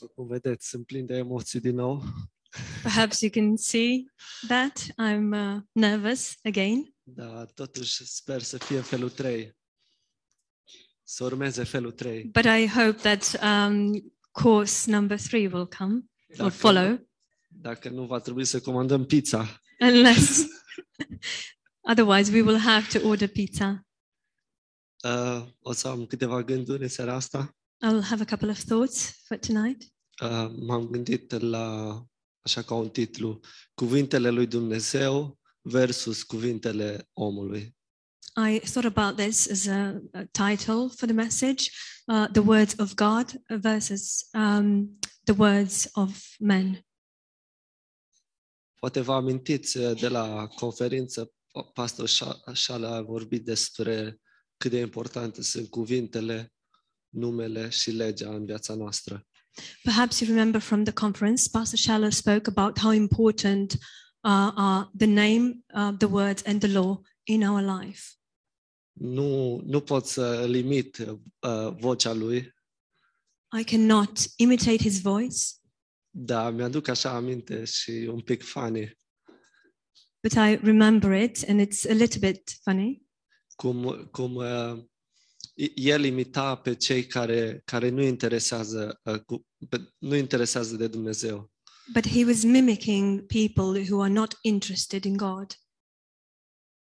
După 0.00 0.12
cum 0.14 0.26
vedeți, 0.26 0.68
sunt 0.68 0.86
plin 0.86 1.06
de 1.06 1.14
emoții 1.14 1.60
din 1.60 1.74
nou. 1.74 2.02
Perhaps 2.82 3.20
you 3.20 3.30
can 3.30 3.56
see 3.56 4.04
that 4.48 4.86
I'm 4.98 5.30
uh, 5.32 5.62
nervous 5.72 6.34
again, 6.44 6.94
Dar 7.02 7.46
totuși 7.46 8.06
sper 8.06 8.42
să 8.42 8.58
fie 8.58 8.80
felul 8.80 9.10
3. 9.10 9.56
Să 11.02 11.24
urmeze 11.24 11.64
felul 11.64 11.92
3. 11.92 12.24
but 12.24 12.44
I 12.44 12.66
hope 12.66 12.92
that 12.98 13.40
um, 13.42 14.12
course 14.30 14.90
number 14.90 15.18
three 15.20 15.46
will 15.46 15.66
come 15.78 15.94
or 16.28 16.36
Dacă, 16.36 16.50
follow, 16.50 17.08
dacă 17.48 17.88
nu, 17.88 18.06
va 18.06 18.18
trebui 18.18 18.44
să 18.44 18.60
comandăm 18.60 19.04
pizza. 19.04 19.60
unless 19.80 20.46
otherwise 21.90 22.32
we 22.32 22.40
will 22.42 22.58
have 22.58 22.98
to 22.98 23.08
order 23.08 23.28
pizza. 23.28 23.86
Uh, 25.04 25.46
o 25.60 25.72
să 25.72 25.88
am 25.88 26.06
câteva 26.06 26.42
gânduri 26.42 26.82
în 26.82 26.88
seara 26.88 27.14
asta. 27.14 27.54
I'll 27.82 28.02
have 28.02 28.20
a 28.20 28.24
couple 28.24 28.50
of 28.50 28.58
thoughts 28.58 29.24
for 29.26 29.38
tonight. 29.38 29.92
Uh, 30.22 30.50
m-am 30.66 30.86
gândit 30.86 31.30
la, 31.40 31.98
așa 32.40 32.62
ca 32.62 32.74
un 32.74 32.88
titlu, 32.88 33.40
Cuvintele 33.74 34.30
lui 34.30 34.46
Dumnezeu 34.46 35.38
versus 35.60 36.22
cuvintele 36.22 37.08
omului. 37.12 37.76
I 38.36 38.60
thought 38.60 38.96
about 38.96 39.16
this 39.16 39.50
as 39.50 39.66
a, 39.66 40.00
a 40.12 40.24
title 40.24 40.88
for 40.88 41.06
the 41.06 41.12
message 41.12 41.70
uh, 42.06 42.26
The 42.32 42.40
Words 42.40 42.74
of 42.78 42.94
God 42.94 43.42
versus 43.60 44.28
um, 44.32 44.98
the 45.24 45.34
Words 45.36 45.88
of 45.92 46.36
Men. 46.38 46.86
Poate 48.74 49.00
vă 49.00 49.12
amintiți 49.12 49.76
uh, 49.76 50.00
de 50.00 50.08
la 50.08 50.46
conferință, 50.46 51.32
pastor 51.72 52.08
Șala 52.52 52.94
a 52.94 53.02
vorbit 53.02 53.44
despre 53.44 54.20
cât 54.56 54.70
de 54.70 54.78
importante 54.78 55.42
sunt 55.42 55.68
cuvintele, 55.68 56.52
numele 57.10 57.68
și 57.68 57.90
legea 57.90 58.34
în 58.34 58.44
viața 58.44 58.74
noastră. 58.74 59.26
Perhaps 59.82 60.20
you 60.20 60.30
remember 60.30 60.60
from 60.60 60.84
the 60.84 60.92
conference, 60.92 61.48
Pastor 61.50 61.78
Shallow 61.78 62.10
spoke 62.10 62.50
about 62.56 62.78
how 62.78 62.92
important 62.92 63.72
uh, 63.72 64.52
are 64.54 64.90
the 64.96 65.06
name, 65.06 65.64
uh, 65.74 65.96
the 65.98 66.08
words, 66.08 66.42
and 66.46 66.60
the 66.60 66.72
law 66.72 67.00
in 67.24 67.42
our 67.42 67.80
life. 67.80 68.02
Nu, 68.92 69.60
nu 69.64 69.80
pot 69.80 70.06
să 70.06 70.46
limit 70.48 70.98
uh, 70.98 71.74
vocea 71.78 72.12
lui, 72.12 72.54
I 73.58 73.64
cannot 73.64 74.18
imitate 74.36 74.76
his 74.76 75.00
voice, 75.00 75.36
dar 76.10 76.52
mi-aduc 76.52 76.88
așa 76.88 77.10
aminte 77.10 77.64
și 77.64 77.90
un 77.90 78.20
pic 78.20 78.42
funny, 78.42 78.98
but 80.22 80.32
I 80.32 80.54
remember 80.62 81.22
it, 81.22 81.44
and 81.48 81.60
it's 81.60 81.90
a 81.90 81.92
little 81.92 82.30
bit 82.30 82.50
funny. 82.62 83.02
cum, 83.56 84.08
cum 84.10 84.34
uh, 84.34 84.84
el 85.74 86.04
imita 86.04 86.56
pe 86.56 86.74
cei 86.74 87.06
care, 87.06 87.62
care 87.64 87.88
nu 87.88 88.02
interesează, 88.02 89.00
uh, 89.04 89.20
cu, 89.20 89.46
pe, 89.68 89.92
nu 89.98 90.16
interesează 90.16 90.76
de 90.76 90.86
Dumnezeu. 90.86 91.50
But 91.92 92.08
he 92.08 92.24
was 92.24 92.42
mimicking 92.42 93.26
people 93.26 93.80
who 93.80 94.02
are 94.02 94.12
not 94.12 94.38
interested 94.40 95.04
in 95.04 95.16
God. 95.16 95.60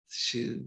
Și 0.09 0.61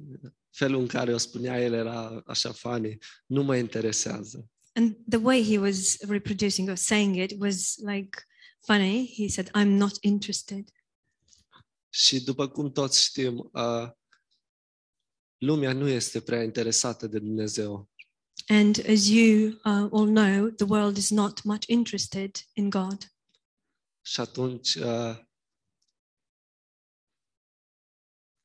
felul 0.50 0.80
în 0.80 0.88
care 0.88 1.14
o 1.14 1.18
spunea 1.18 1.62
el 1.64 1.74
era 1.74 2.22
așa 2.26 2.52
funny, 2.52 2.98
nu 3.26 3.44
mă 3.44 3.56
interesează. 3.56 4.50
And 4.74 4.98
the 5.10 5.20
way 5.20 5.44
he 5.44 5.58
was 5.58 5.98
reproducing 6.00 6.70
or 6.70 6.76
saying 6.76 7.16
it 7.16 7.36
was 7.40 7.76
like 7.78 8.24
funny. 8.60 9.14
He 9.16 9.28
said, 9.28 9.50
I'm 9.50 9.78
not 9.78 9.98
interested. 10.02 10.70
Și 11.90 12.24
după 12.24 12.48
cum 12.50 12.72
toți 12.72 13.04
știm, 13.04 13.50
uh, 13.54 13.90
lumea 15.38 15.74
nu 15.74 15.88
este 15.88 16.22
prea 16.22 16.44
interesată 16.44 17.08
de 17.08 17.20
Dumnezeu. 17.20 17.89
And 18.52 18.80
as 18.88 19.08
you 19.08 19.60
uh, 19.64 19.88
all 19.92 20.08
know, 20.08 20.50
the 20.50 20.66
world 20.66 20.98
is 20.98 21.10
not 21.10 21.44
much 21.44 21.68
interested 21.68 22.36
in 22.54 22.70
God. 22.70 23.14
Și 24.02 24.20
atunci, 24.20 24.76
uh, 24.76 25.18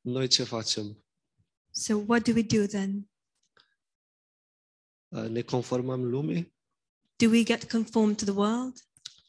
noi 0.01 0.27
ce 0.27 0.43
facem? 0.43 1.05
So, 1.71 2.03
what 2.07 2.23
do 2.23 2.31
we 2.33 2.41
do 2.41 2.65
then? 2.65 3.09
Uh, 5.07 5.27
ne 5.29 5.41
conformăm 5.41 6.03
lumii 6.03 6.53
Do 7.15 7.29
we 7.29 7.43
get 7.43 7.71
conformed 7.71 8.17
to 8.17 8.23
the 8.23 8.33
world 8.33 8.79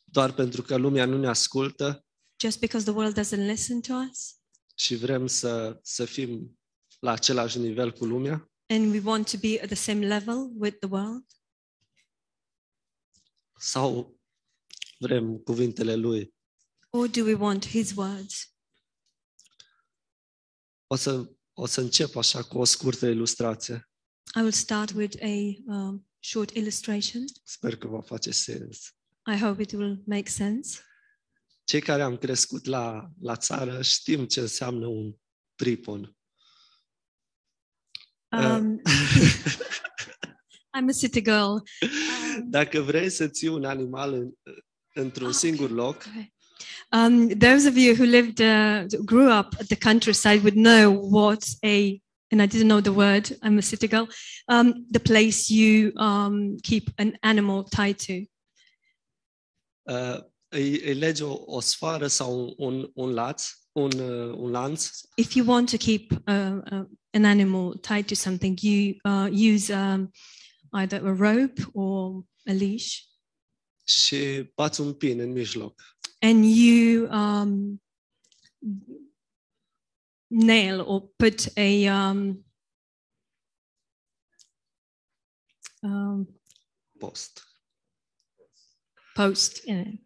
doar 0.04 0.32
pentru 0.32 0.62
că 0.62 0.76
lumea 0.76 1.04
nu 1.04 1.18
ne 1.18 1.28
ascultă 1.28 2.04
just 2.40 2.58
because 2.58 2.90
the 2.90 2.94
world 2.94 3.18
doesn't 3.20 3.46
listen 3.46 3.80
to 3.80 3.94
us? 4.10 4.36
și 4.78 4.94
vrem 4.94 5.26
să, 5.26 5.78
să 5.82 6.04
fim 6.04 6.58
la 6.98 7.10
același 7.10 7.58
nivel 7.58 7.92
cu 7.92 8.04
lumea? 8.04 8.50
And 8.68 8.92
we 8.92 9.00
want 9.00 9.30
to 9.30 9.36
be 9.36 9.60
at 9.60 9.66
the 9.66 9.76
same 9.76 10.06
level 10.06 10.50
with 10.54 10.78
the 10.78 10.88
world? 10.88 11.24
Sau 13.58 14.18
vrem 14.98 15.38
cuvintele 15.38 15.94
lui? 15.94 16.34
Or 16.90 17.08
do 17.08 17.24
we 17.24 17.34
want 17.34 17.66
his 17.66 17.94
words? 17.94 18.54
O 20.86 20.96
să, 20.96 21.30
o 21.52 21.66
să 21.66 21.80
încep 21.80 22.16
așa 22.16 22.42
cu 22.42 22.58
o 22.58 22.64
scurtă 22.64 23.06
ilustrație. 23.06 23.90
I 24.34 24.38
will 24.38 24.52
start 24.52 24.92
with 24.92 25.22
a 25.22 25.62
um, 25.72 26.08
short 26.18 26.50
illustration. 26.50 27.24
Sper 27.42 27.76
că 27.76 27.86
va 27.86 28.00
face 28.00 28.30
sens. 28.30 28.94
I 29.26 29.38
hope 29.38 29.62
it 29.62 29.72
will 29.72 30.02
make 30.06 30.28
sense. 30.28 30.80
Cei 31.64 31.80
care 31.80 32.02
am 32.02 32.16
crescut 32.16 32.64
la, 32.64 33.10
la 33.20 33.36
țară 33.36 33.82
știm 33.82 34.26
ce 34.26 34.40
înseamnă 34.40 34.86
un 34.86 35.14
pripon. 35.54 36.15
Um, 38.44 38.80
I'm 40.74 40.88
a 40.88 40.92
city 40.92 41.20
girl. 41.22 41.50
Um, 41.52 42.50
Dacă 42.50 42.80
vrei 42.80 43.10
să 43.10 43.28
ții 43.28 43.48
un 43.48 43.64
animal 43.64 44.12
în, 44.12 44.32
într-un 44.94 45.28
Ah, 45.28 45.34
singur 45.34 45.70
loc, 45.70 45.96
okay. 46.08 46.34
Um, 46.92 47.28
those 47.28 47.68
of 47.68 47.76
you 47.76 47.94
who 47.94 48.04
lived, 48.04 48.40
uh, 48.40 48.86
grew 49.04 49.28
up 49.38 49.54
at 49.58 49.66
the 49.66 49.76
countryside 49.76 50.42
would 50.42 50.54
know 50.56 50.92
what 51.10 51.44
a, 51.64 52.00
and 52.30 52.40
I 52.40 52.46
didn't 52.46 52.68
know 52.68 52.80
the 52.80 52.92
word, 52.92 53.36
I'm 53.42 53.58
a 53.58 53.62
city 53.62 53.88
girl, 53.88 54.08
um, 54.48 54.86
the 54.90 55.00
place 55.00 55.50
you 55.50 55.92
um, 55.96 56.56
keep 56.62 56.90
an 56.98 57.18
animal 57.22 57.64
tied 57.64 57.98
to. 58.06 58.12
uh, 59.88 60.18
îi, 60.48 60.80
îi 60.84 60.94
legi 60.94 61.22
o, 61.22 61.42
o 61.46 61.60
sfoară 61.60 62.06
sau 62.06 62.40
un, 62.40 62.54
un, 62.56 62.90
un 62.94 63.10
laț, 63.12 63.48
un, 63.76 63.90
uh, 63.98 64.34
un 64.36 64.50
lanț 64.50 64.90
If 65.14 65.34
you 65.34 65.46
want 65.46 65.70
to 65.70 65.76
keep 65.76 66.10
uh, 66.10 66.18
uh, 66.72 66.84
an 67.10 67.24
animal 67.24 67.72
tied 67.80 68.06
to 68.06 68.14
something, 68.14 68.58
you 68.60 68.94
uh, 69.04 69.28
use 69.54 69.74
um, 69.74 70.10
either 70.72 71.06
a 71.06 71.14
rope 71.14 71.62
or 71.72 72.24
a 72.46 72.52
leash, 72.52 72.98
și 73.84 74.50
bați 74.54 74.80
un 74.80 74.94
pin 74.94 75.20
în 75.20 75.32
mijloc. 75.32 75.82
and 76.20 76.44
you 76.44 77.08
um, 77.10 77.82
nail 80.26 80.80
or 80.80 81.00
put 81.16 81.52
a 81.56 81.90
um, 82.10 82.44
um, 85.82 86.40
Post. 86.98 87.44
post 89.14 89.64
in 89.64 89.78
it. 89.78 90.00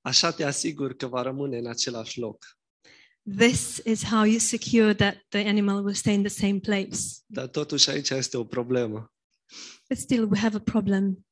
Așa 0.00 0.32
te 0.32 0.44
asiguri 0.44 0.96
că 0.96 1.06
va 1.06 1.22
rămâne 1.22 1.58
în 1.58 1.66
același 1.66 2.18
loc. 2.18 2.44
This 3.22 3.80
is 3.84 4.04
how 4.04 4.24
you 4.24 4.38
secure 4.38 4.94
that 4.94 5.16
the 5.28 5.48
animal 5.48 5.84
will 5.84 5.94
stay 5.94 6.14
in 6.14 6.22
the 6.22 6.30
same 6.30 6.58
place. 6.58 6.98
Dar 7.26 7.46
totuși 7.46 7.90
aici 7.90 8.10
este 8.10 8.36
o 8.36 8.44
problemă. 8.44 9.12
But 9.88 9.98
still, 9.98 10.28
we 10.30 10.38
have 10.38 10.56
a 10.56 10.60
problem. 10.60 11.26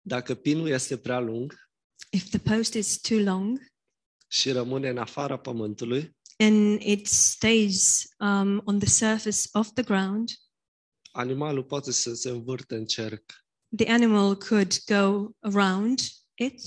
Dacă 0.00 0.34
pinul 0.34 0.68
este 0.68 0.96
prea 0.96 1.18
lung 1.18 1.54
If 2.10 2.28
the 2.28 2.38
post 2.38 2.74
is 2.74 3.00
too 3.00 3.18
long 3.18 3.58
și 4.26 4.50
rămâne 4.50 4.88
în 4.88 4.98
afara 4.98 5.38
pământului, 5.38 6.16
and 6.36 6.80
it 6.80 7.06
stays 7.06 8.04
um, 8.18 8.62
on 8.64 8.78
the 8.78 8.88
surface 8.88 9.48
of 9.52 9.72
the 9.72 9.82
ground, 9.82 10.30
animalul 11.12 11.64
poate 11.64 11.92
să 11.92 12.14
se 12.14 12.28
învârte 12.28 12.74
în 12.74 12.84
cerc 12.84 13.44
the 13.76 13.90
animal 13.90 14.36
could 14.36 14.78
go 14.86 15.34
around 15.40 16.00
it 16.34 16.60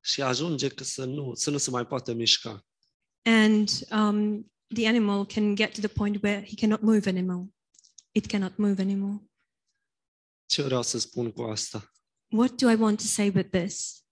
și 0.00 0.22
ajunge 0.22 0.68
că 0.68 0.84
să 0.84 1.04
nu, 1.04 1.34
să 1.34 1.50
nu 1.50 1.58
se 1.58 1.70
mai 1.70 1.86
poată 1.86 2.12
mișca. 2.12 2.66
And 3.22 3.68
um, 3.90 4.50
the 4.74 4.86
animal 4.86 5.26
can 5.26 5.54
get 5.54 5.74
to 5.74 5.80
the 5.80 5.88
point 5.88 6.22
where 6.22 6.40
he 6.40 6.54
cannot 6.56 6.82
move 6.82 7.06
anymore. 7.06 7.48
It 8.12 8.26
cannot 8.28 8.56
move 8.58 8.80
anymore. 8.80 9.20
Ce 10.46 10.62
vreau 10.62 10.82
să 10.82 10.98
spun 10.98 11.30
cu 11.32 11.42
asta? 11.42 11.92
What 12.28 12.60
do 12.60 12.70
I 12.70 12.74
want 12.74 12.98
to 12.98 13.06
say 13.06 13.28
with 13.34 13.50
this? 13.50 14.04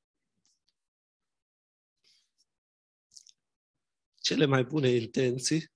Cele 4.21 4.45
mai 4.47 4.65
bune 4.65 4.89
intenții, 4.89 5.67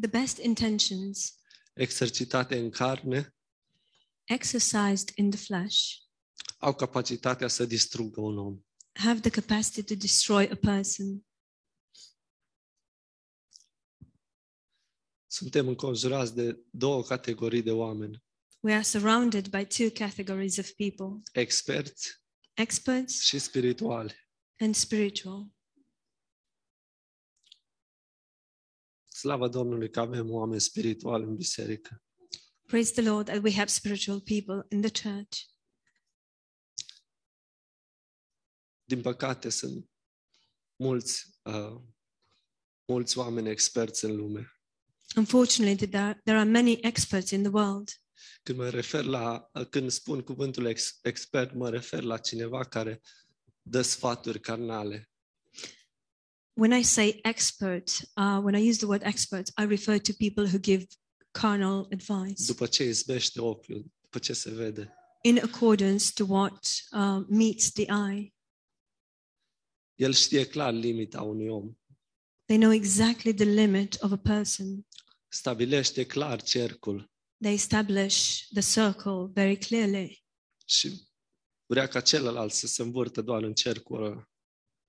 The 0.00 0.08
best 0.10 0.38
intentions 0.38 1.34
exercitate 1.74 2.58
în 2.58 2.70
carne, 2.70 3.34
exercised 4.24 5.12
in 5.14 5.30
the 5.30 5.38
flesh 5.38 6.02
au 6.58 6.74
capacitatea 6.74 7.48
să 7.48 7.64
distrugă 7.66 8.20
un 8.20 8.38
om. 8.38 8.60
have 8.92 9.20
the 9.20 9.30
capacity 9.30 9.82
to 9.82 9.94
destroy 9.94 10.48
a 10.52 10.54
person. 10.56 11.26
Suntem 15.34 15.68
înconjurați 15.68 16.34
de 16.34 16.64
două 16.70 17.02
categorii 17.02 17.62
de 17.62 17.70
oameni. 17.70 18.24
We 18.60 18.72
are 18.72 18.82
surrounded 18.82 19.48
by 19.48 19.66
two 19.66 19.90
categories 19.90 20.56
of 20.56 20.70
people 20.70 21.22
Experți 21.32 22.22
experts 22.52 23.20
și 23.20 23.38
spirituale. 23.38 24.28
and 24.58 24.74
spiritual. 24.74 25.46
Slavă 29.06 29.48
Domnului 29.48 29.90
că 29.90 30.00
avem 30.00 30.30
oameni 30.30 30.60
spirituali 30.60 31.24
în 31.24 31.34
biserică. 31.34 32.02
Praise 32.66 32.92
the 32.92 33.02
Lord 33.02 33.26
that 33.26 33.42
we 33.42 33.52
have 33.52 33.68
spiritual 33.68 34.20
people 34.20 34.66
in 34.68 34.80
the 34.80 35.08
church. 35.08 35.38
Din 38.84 39.00
păcate 39.02 39.48
sunt 39.48 39.90
mulți, 40.76 41.40
uh, 41.42 41.80
mulți 42.84 43.18
oameni 43.18 43.48
experți 43.48 44.04
în 44.04 44.16
lume. 44.16 44.53
Unfortunately, 45.16 45.86
there, 45.86 46.38
are 46.38 46.44
many 46.44 46.78
experts 46.82 47.30
in 47.30 47.42
the 47.42 47.52
world. 47.52 47.88
Când 48.42 48.58
mă 48.58 48.68
refer 48.68 49.04
la, 49.04 49.50
când 49.70 49.90
spun 49.90 50.20
cuvântul 50.20 50.66
ex, 50.66 50.98
expert, 51.02 51.54
mă 51.54 51.70
refer 51.70 52.02
la 52.02 52.18
cineva 52.18 52.64
care 52.64 53.00
dă 53.62 53.82
sfaturi 53.82 54.40
carnale. 54.40 55.08
When 56.52 56.78
I 56.80 56.82
say 56.82 57.18
expert, 57.22 57.88
uh, 58.16 58.38
when 58.42 58.54
I 58.54 58.68
use 58.68 58.78
the 58.78 58.86
word 58.86 59.02
expert, 59.04 59.48
I 59.48 59.64
refer 59.64 59.98
to 59.98 60.12
people 60.18 60.44
who 60.44 60.58
give 60.58 60.86
carnal 61.30 61.88
advice 61.92 62.44
După 62.46 62.66
ce 62.66 62.84
izbește 62.84 63.40
ochiul, 63.40 63.84
după 64.02 64.18
ce 64.18 64.32
se 64.32 64.50
vede. 64.50 64.94
in 65.22 65.38
accordance 65.38 66.12
to 66.14 66.24
what 66.28 66.68
uh, 66.92 67.24
meets 67.28 67.70
the 67.72 67.86
eye. 68.10 68.34
El 69.94 70.12
știe 70.12 70.46
clar 70.46 70.72
limita 70.72 71.22
unui 71.22 71.48
om. 71.48 71.78
They 72.46 72.58
know 72.58 72.72
exactly 72.72 73.34
the 73.34 73.44
limit 73.44 73.96
of 74.00 74.12
a 74.12 74.16
person. 74.16 74.86
Stabilește 75.34 76.06
clar 76.06 76.42
cercul 76.42 77.10
They 77.42 77.54
establish 77.54 78.46
the 78.52 78.60
circle 78.60 79.30
very 79.32 79.56
clearly. 79.58 80.24
și 80.64 81.08
vrea 81.66 81.86
ca 81.86 82.00
celălalt 82.00 82.52
să 82.52 82.66
se 82.66 82.82
învârtă 82.82 83.22
doar 83.22 83.42
în 83.42 83.54
cercul 83.54 84.04
ăla 84.04 84.28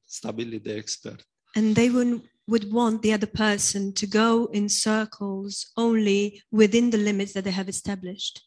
stabilit 0.05 0.63
de 0.63 0.73
expert. 0.73 1.29
And 1.53 1.73
they 1.73 1.89
would, 1.89 2.31
would 2.43 2.71
want 2.71 3.01
the 3.01 3.13
other 3.13 3.29
person 3.29 3.91
to 3.91 4.05
go 4.07 4.47
in 4.51 4.67
circles 4.67 5.71
only 5.73 6.45
within 6.49 6.89
the 6.89 6.99
limits 6.99 7.31
that 7.31 7.43
they 7.43 7.53
have 7.55 7.69
established. 7.69 8.41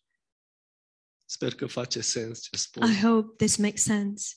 Sper 1.24 1.54
că 1.54 1.66
face 1.66 2.00
sens 2.00 2.40
ce 2.40 2.50
I 2.52 2.58
spun. 2.58 2.94
hope 2.94 3.44
this 3.44 3.56
makes 3.56 3.82
sense. 3.82 4.34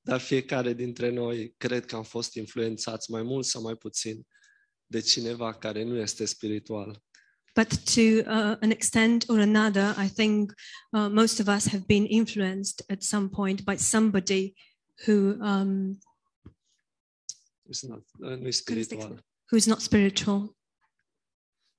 Dar 0.00 0.20
fiecare 0.20 0.72
dintre 0.72 1.10
noi 1.10 1.54
cred 1.56 1.84
că 1.86 1.96
am 1.96 2.04
fost 2.04 2.34
influențați 2.34 3.10
mai 3.10 3.22
mult 3.22 3.46
sau 3.46 3.62
mai 3.62 3.76
puțin 3.76 4.26
de 4.86 5.00
cineva 5.00 5.54
care 5.54 5.82
nu 5.82 5.96
este 5.96 6.24
spiritual. 6.24 7.04
But 7.54 7.68
to 7.94 8.00
uh, 8.00 8.56
an 8.60 8.70
extent 8.70 9.24
or 9.28 9.38
another, 9.38 9.96
I 10.04 10.08
think 10.08 10.52
uh, 10.90 11.08
most 11.10 11.38
of 11.40 11.46
us 11.46 11.68
have 11.68 11.84
been 11.86 12.04
influenced 12.08 12.84
at 12.90 13.02
some 13.02 13.28
point 13.28 13.62
by 13.64 13.76
somebody 13.76 14.52
who 15.06 15.12
um, 15.40 15.98
It's 17.68 17.82
not- 17.88 18.04
Nu 18.18 18.46
e 18.46 18.50
spiritual. 18.50 19.24
who 19.50 19.56
is 19.56 19.66
not 19.66 19.80
spiritual. 19.80 20.56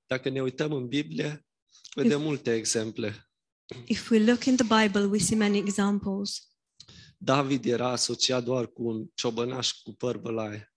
Dacă 0.06 0.28
ne 0.28 0.42
uităm 0.42 0.72
în 0.72 0.86
Biblie, 0.88 1.46
vedem 1.94 2.20
multe 2.22 2.54
exemple. 2.54 3.30
If 3.86 4.10
we 4.10 4.24
look 4.24 4.44
in 4.44 4.56
the 4.56 4.82
Bible, 4.82 5.04
we 5.04 5.18
see 5.18 5.36
many 5.36 5.56
examples. 5.58 6.48
David 7.18 7.64
era 7.64 7.88
asociat 7.88 8.44
doar 8.44 8.66
cu 8.72 8.82
un 8.82 9.06
ciobănaș 9.14 9.72
cu 9.72 9.92
păr 9.92 10.16
bălaie. 10.18 10.72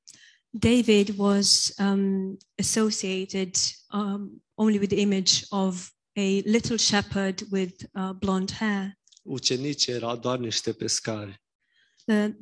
David 0.53 1.17
was 1.17 1.73
um, 1.79 2.37
associated 2.57 3.55
um, 3.93 4.41
only 4.55 4.79
with 4.79 4.89
the 4.89 5.01
image 5.01 5.45
of 5.49 5.91
a 6.17 6.41
little 6.45 6.77
shepherd 6.77 7.41
with 7.51 7.73
uh, 7.95 8.13
blonde 8.13 8.51
hair. 8.51 8.99
Ucenicii 9.23 9.93
erau 9.93 10.15
doar 10.17 10.39
niște 10.39 10.73
pescari. 10.73 11.41
The, 12.05 12.37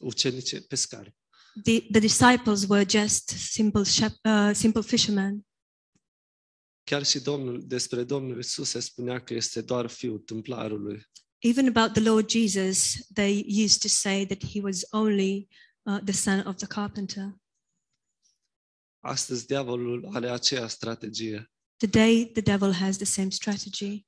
Ucenici 0.00 0.60
pescari. 0.60 1.14
the, 1.62 1.80
the 1.90 1.98
disciples 2.00 2.66
were 2.66 2.84
just 2.84 3.28
simple, 3.28 3.84
shep- 3.84 4.20
uh, 4.24 4.52
simple 4.54 4.82
fishermen. 4.82 5.46
Chiar 6.84 7.04
și 7.04 7.20
Domnul, 7.20 7.62
despre 7.66 8.04
Domnul 8.04 8.38
Isus 8.38 8.68
se 8.68 8.80
spunea 8.80 9.18
că 9.18 9.34
este 9.34 9.60
doar 9.60 9.86
fiul 9.86 10.18
templarului. 10.18 11.06
Even 11.38 11.66
about 11.66 11.92
the 11.92 12.02
Lord 12.02 12.30
Jesus, 12.30 12.94
they 13.12 13.44
used 13.64 13.80
to 13.80 13.88
say 13.88 14.26
that 14.26 14.44
he 14.52 14.60
was 14.60 14.82
only 14.90 15.48
uh, 15.86 15.98
the 16.04 16.12
son 16.12 16.46
of 16.46 16.56
the 16.56 16.66
carpenter. 16.66 17.34
Astăzi 19.00 19.46
diavolul 19.46 20.08
are 20.14 20.30
aceeași 20.30 20.74
strategie 20.74 21.48
Today, 21.76 22.30
the 22.32 22.40
devil 22.42 22.72
has 22.72 22.96
the 22.96 23.04
same 23.04 23.28
strategy 23.30 24.06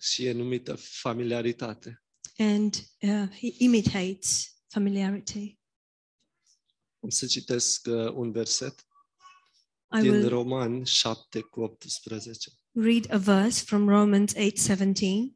și 0.00 0.24
e 0.24 0.32
numită 0.32 0.74
familiaritate. 0.76 2.02
and 2.38 2.74
uh, 3.00 3.28
he 3.38 3.54
imitates 3.58 4.56
familiarity. 4.68 5.58
Am 7.02 7.08
să 7.08 7.26
citesc 7.26 7.86
uh, 7.86 8.10
un 8.12 8.32
verset 8.32 8.86
I 9.98 10.00
din 10.00 10.10
will 10.10 10.28
Roman 10.28 10.84
7 10.84 11.40
cu 11.40 11.60
18. 11.60 12.50
read 12.72 13.12
a 13.12 13.18
verse 13.18 13.64
from 13.64 13.88
Romans 13.88 14.34
8:17. 14.34 15.34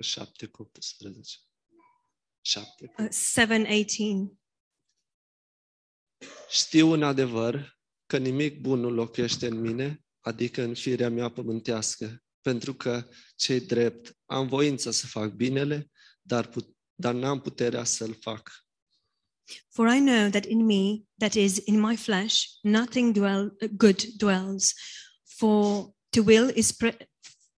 7 0.00 0.46
cu 0.46 0.62
18. 0.62 1.38
7 2.46 2.86
cu 2.86 3.02
Uh, 3.02 3.08
7:18. 3.08 4.38
Știu 6.48 6.92
în 6.92 7.02
adevăr 7.02 7.78
că 8.06 8.18
nimic 8.18 8.60
bun 8.60 8.80
nu 8.80 8.90
locuiește 8.90 9.46
în 9.46 9.60
mine, 9.60 10.04
adică 10.20 10.62
în 10.62 10.74
firea 10.74 11.10
mea 11.10 11.28
pământească, 11.28 12.22
pentru 12.40 12.74
că 12.74 13.08
cei 13.36 13.60
drept 13.60 14.16
am 14.24 14.46
voință 14.48 14.90
să 14.90 15.06
fac 15.06 15.32
binele, 15.32 15.90
dar, 16.22 16.46
put- 16.46 16.76
dar 16.94 17.14
n-am 17.14 17.40
puterea 17.40 17.84
să-l 17.84 18.14
fac. 18.14 18.50
For 19.68 19.88
I 19.88 19.98
know 19.98 20.28
that 20.30 20.44
in 20.44 20.64
me, 20.64 21.02
that 21.18 21.34
is 21.34 21.56
in 21.64 21.80
my 21.80 21.96
flesh, 21.96 22.44
nothing 22.62 23.14
dwell, 23.14 23.56
uh, 23.60 23.68
good 23.76 24.02
dwells. 24.02 24.72
For 25.24 25.90
to 26.08 26.22
will 26.22 26.52
is 26.54 26.72
pre- 26.72 27.08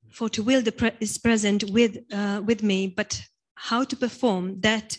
for 0.09 0.29
to 0.29 0.41
will 0.43 0.61
the 0.61 0.71
pre- 0.71 0.97
is 0.99 1.17
present 1.17 1.63
with 1.63 1.95
uh, 2.13 2.39
with 2.45 2.61
me, 2.61 2.87
but 2.95 3.13
how 3.69 3.83
to 3.85 3.95
perform 3.95 4.59
that? 4.61 4.97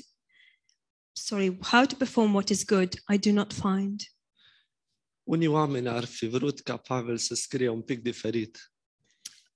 Sorry, 1.13 1.59
how 1.63 1.85
to 1.87 1.97
perform 1.97 2.33
what 2.35 2.51
is 2.51 2.65
good, 2.65 2.95
I 3.09 3.17
do 3.19 3.33
not 3.33 3.53
find. 3.53 4.01
Unii 5.25 5.47
oameni 5.47 5.89
ar 5.89 6.05
fi 6.05 6.27
vrut 6.27 6.61
ca 6.61 6.77
Pavel 6.77 7.17
să 7.19 7.35
scrie 7.35 7.69
un 7.69 7.83
pic 7.83 8.03
diferit. 8.03 8.73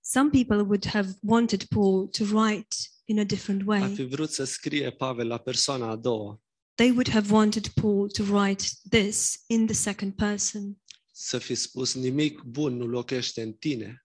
Some 0.00 0.31
people 0.31 0.57
would 0.57 0.85
have 0.87 1.15
wanted 1.23 1.65
Paul 1.65 2.09
to 2.09 2.25
write 2.25 2.76
in 3.05 3.19
a 3.19 3.25
different 3.25 3.61
Ar 3.61 3.67
way. 3.67 3.95
fi 3.95 4.05
vrut 4.05 4.31
să 4.31 4.45
scrie 4.45 4.91
Pavel 4.91 5.26
la 5.26 5.38
persoana 5.38 5.88
a 5.88 5.97
doua, 5.97 6.41
They 6.75 6.91
would 6.91 7.09
have 7.09 7.33
wanted 7.33 7.69
Paul 7.69 8.09
to 8.11 8.23
write 8.23 8.65
this 8.91 9.45
in 9.47 9.67
the 9.67 9.75
second 9.75 10.12
person. 10.15 10.76
să 11.11 11.38
fi 11.38 11.55
spus 11.55 11.95
nimic 11.95 12.41
bun 12.43 12.76
nu 12.76 12.87
locuiește 12.87 13.43
în 13.43 13.53
tine, 13.53 14.05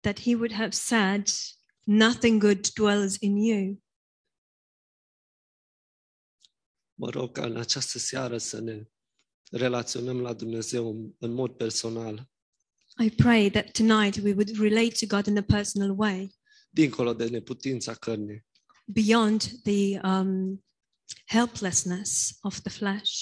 that 0.00 0.20
he 0.20 0.34
would 0.34 0.52
have 0.52 0.70
said, 0.70 1.28
Nothing 1.84 2.40
good 2.40 2.68
dwells 2.72 3.16
in 3.18 3.36
you. 3.36 3.82
Mă 7.00 7.10
rog 7.10 7.32
ca 7.32 7.44
în 7.44 7.56
această 7.56 7.98
seară 7.98 8.38
să 8.38 8.60
ne 8.60 8.82
relaționăm 9.50 10.20
la 10.20 10.32
Dumnezeu 10.32 10.90
în, 10.90 11.12
în 11.18 11.32
mod 11.32 11.50
personal, 11.56 12.30
I 13.04 13.10
pray 13.10 13.50
that 13.50 13.70
tonight 13.70 14.16
we 14.16 14.32
would 14.32 14.58
relate 14.58 15.06
to 15.06 15.16
God 15.16 15.26
in 15.26 15.36
a 15.36 15.42
personal 15.42 15.94
way, 15.98 16.34
dincolo 16.70 17.14
de 17.14 17.28
neputința 17.28 17.94
cărnii. 17.94 18.46
beyond 18.84 19.42
the 19.62 20.00
um, 20.02 20.64
helplessness 21.26 22.38
of 22.40 22.60
the 22.60 22.70
flesh. 22.70 23.12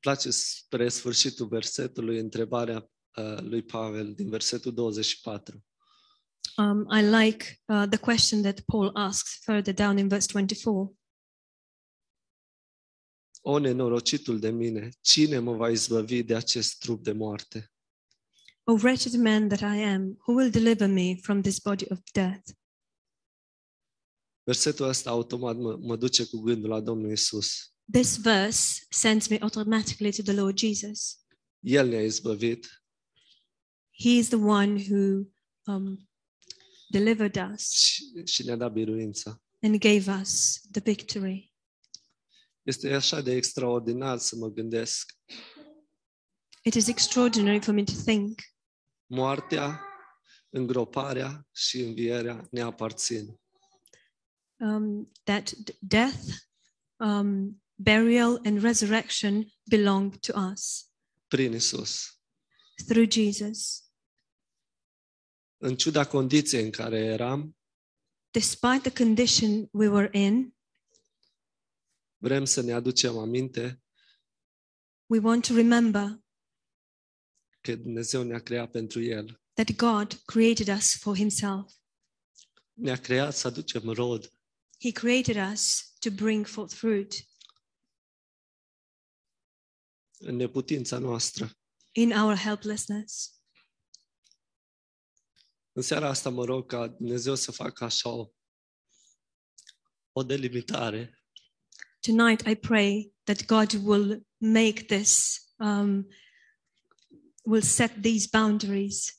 place 0.00 0.30
spre 0.30 0.88
sfârșitul 0.88 1.46
versetului 1.46 2.18
întrebarea 2.18 2.90
uh, 3.16 3.38
lui 3.40 3.62
Pavel 3.62 4.14
din 4.14 4.28
versetul 4.28 4.74
24. 4.74 5.64
Um, 6.56 6.86
I 6.98 7.02
like 7.02 7.62
uh, 7.66 7.84
the 7.88 7.98
question 7.98 8.42
that 8.42 8.60
Paul 8.60 8.90
asks 8.94 9.38
further 9.44 9.74
down 9.74 9.98
in 9.98 10.08
verse 10.08 10.26
24 10.26 10.96
O 13.44 13.58
nenorocitul 13.58 14.38
de 14.38 14.50
mine, 14.50 14.88
cine 15.00 15.38
mă 15.38 15.52
va 15.56 15.70
izbăvi 15.70 16.22
de 16.22 16.34
acest 16.34 16.78
trup 16.78 17.02
de 17.02 17.12
moarte? 17.12 17.72
O 18.64 18.72
wretched 18.72 19.12
man 19.20 19.48
that 19.48 19.60
I 19.60 19.82
am, 19.82 20.16
who 20.26 20.32
will 20.34 20.50
deliver 20.50 20.88
me 20.88 21.16
from 21.16 21.40
this 21.42 21.58
body 21.58 21.84
of 21.88 21.98
death? 22.12 22.48
Versetul 24.44 24.88
ăsta 24.88 25.10
automat 25.10 25.56
mă, 25.56 25.76
mă 25.80 25.96
duce 25.96 26.24
cu 26.26 26.38
gândul 26.40 26.68
la 26.68 26.80
Domnul 26.80 27.10
Isus. 27.10 27.72
This 27.92 28.16
verse 28.16 28.86
sends 28.88 29.28
me 29.28 29.38
automatically 29.40 30.12
to 30.12 30.22
the 30.22 30.32
Lord 30.32 30.58
Jesus. 30.58 31.18
El 31.60 31.88
ne-a 31.88 32.02
izbăvit 32.04 32.84
He 34.02 34.08
is 34.08 34.28
the 34.28 34.36
one 34.36 34.82
who 34.88 35.26
um, 35.66 36.08
delivered 36.88 37.50
us 37.52 37.70
și, 37.70 38.04
și 38.24 38.44
ne-a 38.44 38.56
dat 38.56 38.72
biruința. 38.72 39.42
and 39.62 39.78
gave 39.78 40.20
us 40.20 40.60
the 40.70 40.80
victory. 40.84 41.51
Este 42.62 42.94
așa 42.94 43.20
de 43.20 43.32
extraordinar 43.34 44.18
să 44.18 44.36
mă 44.36 44.48
gândesc. 44.48 45.12
It 46.62 46.74
is 46.74 46.86
extraordinary 46.88 47.60
for 47.60 47.74
me 47.74 47.84
to 47.84 47.92
think 48.04 48.40
Moartea, 49.06 49.80
îngroparea 50.50 51.46
și 51.54 51.80
învierea 51.80 52.46
ne 52.50 52.60
aparțin. 52.60 53.40
um, 54.58 55.12
that 55.22 55.50
d- 55.50 55.76
death, 55.78 56.24
um, 56.96 57.62
burial, 57.74 58.40
and 58.44 58.60
resurrection 58.62 59.46
belong 59.64 60.16
to 60.18 60.40
us 60.52 60.86
prin 61.28 61.52
Isus. 61.52 62.20
through 62.86 63.10
Jesus. 63.12 63.82
În 65.56 65.76
ciuda 65.76 66.06
condiției 66.06 66.62
în 66.64 66.70
care 66.70 66.98
eram, 66.98 67.56
Despite 68.30 68.78
the 68.90 69.04
condition 69.04 69.68
we 69.72 69.88
were 69.88 70.18
in, 70.18 70.54
vrem 72.22 72.44
să 72.44 72.60
ne 72.60 72.72
aducem 72.72 73.18
aminte 73.18 73.82
we 75.06 75.18
want 75.18 75.46
to 75.46 75.54
remember 75.54 76.20
că 77.60 77.76
Dumnezeu 77.76 78.22
ne-a 78.22 78.40
creat 78.42 78.70
pentru 78.70 79.02
El. 79.02 79.42
that 79.52 79.76
God 79.76 80.22
created 80.24 80.68
us 80.76 80.96
for 80.96 81.16
Himself. 81.16 81.72
Ne-a 82.72 82.96
creat 82.96 83.34
să 83.34 83.46
aducem 83.46 83.88
rod. 83.88 84.32
He 84.80 84.90
created 84.90 85.52
us 85.52 85.92
to 85.98 86.10
bring 86.10 86.46
forth 86.46 86.74
fruit 86.74 87.14
în 90.18 90.36
neputința 90.36 90.98
noastră. 90.98 91.50
in 91.92 92.12
our 92.12 92.34
helplessness. 92.36 93.40
În 95.72 95.82
seara 95.82 96.08
asta 96.08 96.30
mă 96.30 96.44
rog 96.44 96.66
ca 96.66 96.88
Dumnezeu 96.88 97.34
să 97.34 97.52
facă 97.52 97.84
așa 97.84 98.08
o, 98.08 98.32
o 100.12 100.22
delimitare 100.22 101.21
Tonight, 102.06 102.46
I 102.46 102.54
pray 102.54 103.12
that 103.24 103.46
God 103.46 103.74
will 103.74 104.26
make 104.38 104.86
this, 104.88 105.40
um, 105.58 106.08
will 107.44 107.62
set 107.62 108.02
these 108.02 108.28
boundaries, 108.32 109.16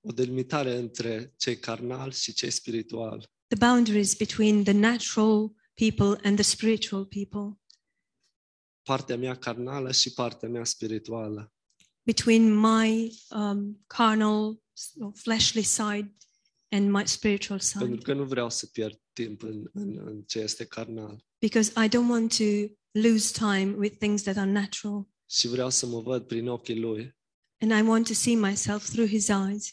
o 0.00 0.12
delimitare 0.12 0.76
între 0.76 1.34
cei 1.36 1.58
carnali 1.58 2.12
și 2.12 2.32
cei 2.32 2.50
spirituali. 2.50 3.24
the 3.46 3.66
boundaries 3.66 4.14
between 4.14 4.62
the 4.64 4.72
natural 4.72 5.52
people 5.74 6.28
and 6.28 6.34
the 6.34 6.42
spiritual 6.42 7.04
people, 7.06 7.60
Partea 8.82 9.16
mea 9.16 9.34
carnală 9.34 9.92
și 9.92 10.12
partea 10.12 10.48
mea 10.48 10.64
spirituală. 10.64 11.52
between 12.02 12.54
my 12.60 13.10
um, 13.30 13.84
carnal 13.86 14.60
or 15.00 15.12
fleshly 15.14 15.62
side 15.62 16.14
and 16.70 16.90
my 16.90 17.06
spiritual 17.06 17.60
side. 17.60 17.84
Pentru 17.84 18.02
că 18.02 18.12
nu 18.12 18.24
vreau 18.24 18.50
să 18.50 18.66
pierd 18.66 19.00
timp 19.24 19.42
în, 19.42 19.70
în, 19.72 19.98
în 20.06 20.22
ce 20.22 20.38
este 20.38 20.66
carnal. 20.66 21.24
because 21.40 21.72
I 21.84 21.88
don't 21.88 22.08
want 22.10 22.36
to 22.36 22.44
lose 22.90 23.32
time 23.32 23.74
with 23.76 23.96
things 23.98 24.22
that 24.22 24.36
are 24.36 24.50
natural. 24.50 25.08
Și 25.30 25.48
vreau 25.48 25.70
să 25.70 25.86
mă 25.86 26.00
văd 26.00 26.26
prin 26.26 26.48
ochii 26.48 26.78
Lui. 26.80 27.16
And 27.60 27.70
I 27.70 27.88
want 27.88 28.06
to 28.06 28.12
see 28.12 28.36
myself 28.36 28.88
through 28.88 29.08
His 29.10 29.28
eyes 29.28 29.72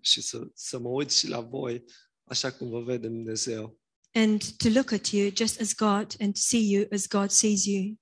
Și 0.00 0.20
să, 0.20 0.50
să 0.54 0.78
mă 0.78 0.88
uit 0.88 1.10
și 1.10 1.28
la 1.28 1.40
voi 1.40 1.84
așa 2.24 2.52
cum 2.52 2.68
vă 2.68 2.82
vede 2.82 3.06
Dumnezeu. 3.08 3.80
and 4.12 4.56
to 4.56 4.68
look 4.68 4.92
at 4.92 5.06
you 5.06 5.30
just 5.34 5.60
as 5.60 5.74
God 5.74 6.14
and 6.20 6.32
to 6.34 6.40
see 6.40 6.70
you 6.70 6.86
as 6.92 7.06
God 7.08 7.30
sees 7.30 7.64
you. 7.64 7.94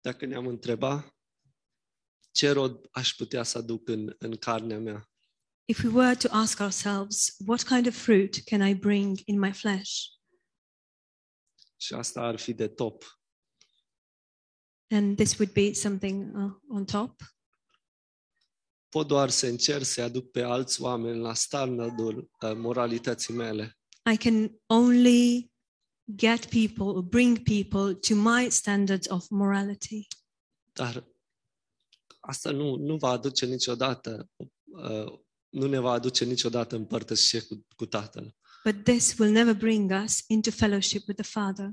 Dacă 0.00 0.26
ne-am 0.26 0.46
întrebat 0.46 1.14
ce 2.30 2.50
rod 2.50 2.88
aș 2.90 3.14
putea 3.14 3.42
să 3.42 3.58
aduc 3.58 3.88
în, 3.88 4.14
în 4.18 4.36
carnea 4.36 4.78
mea, 4.78 5.09
If 5.70 5.84
we 5.84 5.90
were 5.90 6.16
to 6.16 6.28
ask 6.34 6.60
ourselves, 6.60 7.36
what 7.46 7.64
kind 7.64 7.86
of 7.86 7.94
fruit 7.94 8.42
can 8.44 8.60
I 8.60 8.74
bring 8.74 9.20
in 9.24 9.38
my 9.38 9.52
flesh? 9.52 9.92
și 11.76 11.94
asta 11.94 12.20
ar 12.20 12.38
fi 12.38 12.54
de 12.54 12.68
top, 12.68 13.18
And 14.88 15.16
this 15.16 15.38
would 15.38 15.52
be 15.52 15.72
something 15.72 16.36
uh, 16.36 16.52
on 16.68 16.84
top. 16.84 17.22
pot 18.88 19.06
doar 19.06 19.30
să 19.30 19.46
încerc 19.46 19.84
să 19.84 20.02
aduc 20.02 20.30
pe 20.30 20.42
alți 20.42 20.82
oameni 20.82 21.18
la 21.18 21.34
standardul 21.34 22.30
uh, 22.40 22.52
moralității 22.54 23.34
mele. 23.34 23.78
I 24.12 24.16
can 24.16 24.60
only 24.66 25.52
get 26.16 26.46
people 26.46 26.84
or 26.84 27.02
bring 27.02 27.42
people 27.42 27.94
to 27.94 28.14
my 28.14 28.50
standards 28.50 29.08
of 29.08 29.28
morality. 29.28 30.06
Dar 30.72 31.06
asta 32.20 32.50
nu, 32.50 32.76
nu 32.76 32.96
va 32.96 33.08
aduce 33.08 33.46
niciodată, 33.46 34.30
uh, 34.64 35.18
nu 35.50 35.66
ne 35.66 35.78
va 35.78 35.90
aduce 35.90 36.24
niciodată 36.24 36.76
împărtășie 36.76 37.40
cu, 37.40 37.66
cu 37.76 37.86
Tatăl. 37.86 38.36
But 38.64 38.84
this 38.84 39.18
will 39.18 39.32
never 39.32 39.54
bring 39.54 39.90
us 40.04 40.24
into 40.26 40.50
fellowship 40.50 41.06
with 41.08 41.22
the 41.22 41.30
Father. 41.30 41.70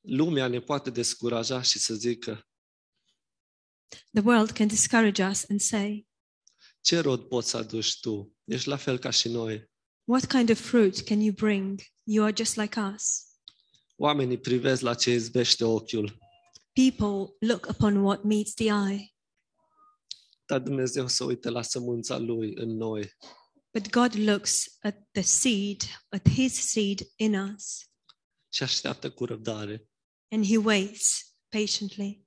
Lumea 0.00 0.48
ne 0.48 0.60
poate 0.60 0.90
descuraja 0.90 1.62
și 1.62 1.78
să 1.78 1.94
zică, 1.94 2.48
The 4.12 4.22
world 4.24 4.50
can 4.50 4.66
discourage 4.66 5.24
us 5.24 5.44
and 5.48 5.60
say, 5.60 6.06
ce 6.80 7.00
rod 7.00 7.20
poți 7.20 7.48
să 7.48 7.56
aduci 7.56 8.00
tu? 8.00 8.36
Ești 8.44 8.68
la 8.68 8.76
fel 8.76 8.98
ca 8.98 9.10
și 9.10 9.28
noi. 9.28 9.70
What 10.04 10.26
kind 10.26 10.50
of 10.50 10.60
fruit 10.60 11.00
can 11.00 11.20
you 11.20 11.34
bring? 11.34 11.80
You 12.02 12.24
are 12.24 12.34
just 12.36 12.56
like 12.56 12.80
us. 12.80 13.26
Oamenii 13.96 14.38
privesc 14.38 14.82
la 14.82 14.94
ce 14.94 15.10
izbește 15.10 15.64
ochiul, 15.64 16.18
People 16.78 17.36
look 17.40 17.66
upon 17.68 18.02
what 18.04 18.24
meets 18.24 18.54
the 18.54 18.70
eye, 18.70 19.12
dar 20.48 20.60
Dumnezeu 20.60 21.06
să 21.06 21.24
uite 21.24 21.48
la 21.48 21.62
sămânța 21.62 22.18
Lui 22.18 22.54
în 22.54 22.68
noi 22.68 23.16
but 23.72 23.90
God 23.90 24.14
looks 24.14 24.78
at 24.82 24.96
the 25.12 25.22
seed, 25.22 25.82
at 26.08 26.28
His 26.28 26.70
seed 26.70 27.00
in 27.16 27.34
us, 27.34 27.88
și 28.52 28.62
așteaptă 28.62 29.10
cu 29.10 29.24
răbdare. 29.24 29.88
and 30.30 30.46
He 30.46 30.56
waits 30.56 31.34
patiently. 31.48 32.26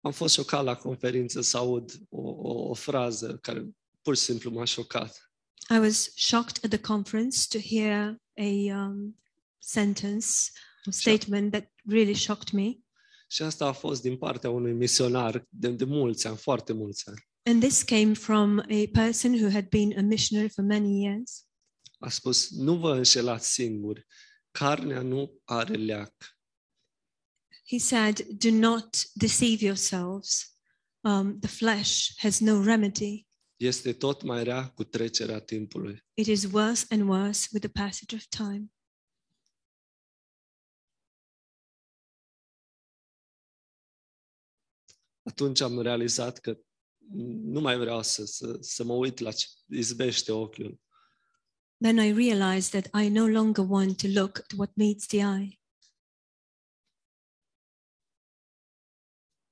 Am 0.00 0.12
fost 0.12 0.34
șocat 0.34 0.64
la 0.64 0.76
conferință 0.76 1.40
să 1.40 1.56
aud 1.56 1.92
o, 2.08 2.30
o, 2.30 2.68
o 2.68 2.74
frază 2.74 3.38
care 3.38 3.68
pur 4.02 4.16
și 4.16 4.22
simplu 4.22 4.50
m-a 4.50 4.64
șocat. 4.64 5.32
I 5.70 5.78
was 5.78 6.12
shocked 6.16 6.64
at 6.64 6.70
the 6.70 6.80
conference 6.80 7.46
to 7.48 7.58
hear 7.58 8.20
a 8.36 8.74
um, 8.74 9.18
sentence 9.58 10.26
or 10.86 10.92
statement 10.92 11.50
that 11.50 11.72
really 11.84 12.14
shocked 12.14 12.52
me. 12.52 12.78
Și 13.30 13.42
asta 13.42 13.66
a 13.66 13.72
fost 13.72 14.02
din 14.02 14.16
partea 14.16 14.50
unui 14.50 14.72
misionar 14.72 15.46
de, 15.48 15.68
de 15.68 15.84
mulți 15.84 16.26
ani, 16.26 16.36
foarte 16.36 16.72
mulți 16.72 17.08
ani. 17.08 17.26
And 17.42 17.62
this 17.62 17.82
came 17.82 18.14
from 18.14 18.58
a 18.58 18.88
person 18.92 19.32
who 19.32 19.50
had 19.50 19.68
been 19.68 19.98
a 19.98 20.00
missionary 20.00 20.48
for 20.48 20.64
many 20.64 21.02
years. 21.04 21.46
A 21.98 22.08
spus, 22.08 22.50
nu 22.50 22.76
vă 22.76 22.94
înșelați 22.94 23.52
singuri, 23.52 24.06
carnea 24.50 25.02
nu 25.02 25.40
are 25.44 25.74
leac. 25.74 26.14
He 27.68 27.78
said, 27.78 28.20
Do 28.20 28.50
not 28.50 28.96
deceive 29.14 29.64
yourselves. 29.64 30.58
Um, 31.00 31.38
the 31.38 31.48
flesh 31.48 32.08
has 32.16 32.40
no 32.40 32.62
remedy. 32.62 33.26
Este 33.56 33.92
tot 33.92 34.22
mai 34.22 34.44
rea 34.44 34.68
cu 34.68 34.84
trecerea 34.84 35.40
timpului. 35.40 36.06
It 36.14 36.26
is 36.26 36.44
worse 36.52 36.84
and 36.88 37.08
worse 37.08 37.48
with 37.52 37.66
the 37.66 37.82
passage 37.82 38.14
of 38.14 38.24
time. 38.24 38.72
Atunci 45.28 45.60
am 45.60 45.80
realizat 45.80 46.38
că 46.38 46.58
nu 47.42 47.60
mai 47.60 47.78
vreau 47.78 48.02
să, 48.02 48.24
să, 48.24 48.58
să 48.60 48.84
mă 48.84 48.92
uit 48.92 49.18
la 49.18 49.32
ce 49.32 49.46
izbește 49.66 50.32
ochiul, 50.32 50.80
Then 51.80 51.98
I 52.00 52.10
realized 52.10 52.72
that 52.72 52.90
I 53.04 53.08
no 53.08 53.26
longer 53.26 53.62
want 53.62 53.98
to 53.98 54.08
look 54.08 54.38
at 54.38 54.52
what 54.56 54.70
meets 54.76 55.06
the 55.06 55.18
eye. 55.18 55.60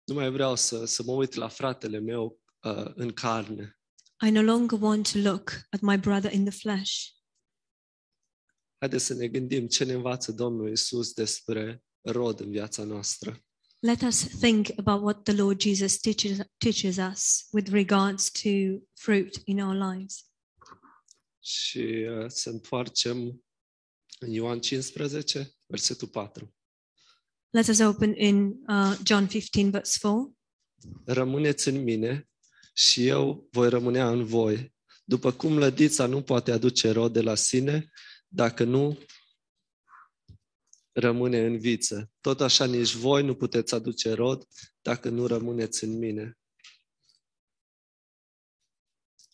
Nu 0.04 0.14
mai 0.14 0.30
vreau 0.30 0.56
să, 0.56 0.84
să 0.84 1.02
mă 1.02 1.12
uit 1.12 1.34
la 1.34 1.48
fratele 1.48 1.98
meu 1.98 2.40
uh, 2.62 2.92
în 2.94 3.12
carne. 3.12 3.78
I 4.26 4.30
no 4.30 4.42
longer 4.42 4.78
want 4.80 5.12
to 5.12 5.18
look 5.18 5.50
at 5.70 5.80
my 5.80 5.98
brother 5.98 6.32
in 6.32 6.44
the 6.44 6.58
flesh. 6.58 6.92
Haideți 8.78 9.04
să 9.04 9.14
ne 9.14 9.28
gândim 9.28 9.66
ce 9.66 9.84
ne 9.84 9.92
învață 9.92 10.32
Domnul 10.32 10.70
Isus 10.70 11.12
despre 11.12 11.84
rod 12.00 12.40
în 12.40 12.50
viața 12.50 12.84
noastră. 12.84 13.45
Let 13.80 14.02
us 14.02 14.24
think 14.40 14.70
about 14.78 15.02
what 15.02 15.24
the 15.24 15.34
Lord 15.34 15.60
Jesus 15.60 15.98
teaches, 16.00 16.40
teaches 16.58 16.98
us 16.98 17.48
with 17.52 17.72
regards 17.72 18.30
to 18.30 18.80
fruit 18.94 19.42
in 19.44 19.60
our 19.60 19.74
lives. 19.74 20.24
Și 21.40 22.06
uh, 22.08 22.24
să 22.28 22.50
întoarcem 22.50 23.44
în 24.18 24.30
Ioan 24.30 24.60
15, 24.60 25.50
versetul 25.66 26.08
4. 26.08 26.54
Let 27.50 27.68
us 27.68 27.78
open 27.78 28.14
in 28.16 28.46
uh, 28.68 28.98
John 29.04 29.26
15, 29.26 29.70
verse 29.70 29.98
4. 30.00 30.36
Rămâneți 31.04 31.68
în 31.68 31.82
mine 31.82 32.28
și 32.74 33.06
eu 33.06 33.48
voi 33.50 33.68
rămânea 33.68 34.10
în 34.10 34.24
voi. 34.24 34.74
După 35.04 35.32
cum 35.32 35.58
lădița 35.58 36.06
nu 36.06 36.22
poate 36.22 36.52
aduce 36.52 36.90
rod 36.90 37.12
de 37.12 37.20
la 37.20 37.34
sine, 37.34 37.90
dacă 38.28 38.64
nu 38.64 38.98
rămâne 40.96 41.46
în 41.46 41.58
viță. 41.58 42.10
Tot 42.20 42.40
așa 42.40 42.64
nici 42.64 42.94
voi 42.94 43.24
nu 43.24 43.34
puteți 43.34 43.74
aduce 43.74 44.12
rod 44.12 44.46
dacă 44.82 45.08
nu 45.08 45.26
rămâneți 45.26 45.84
în 45.84 45.98
mine. 45.98 46.38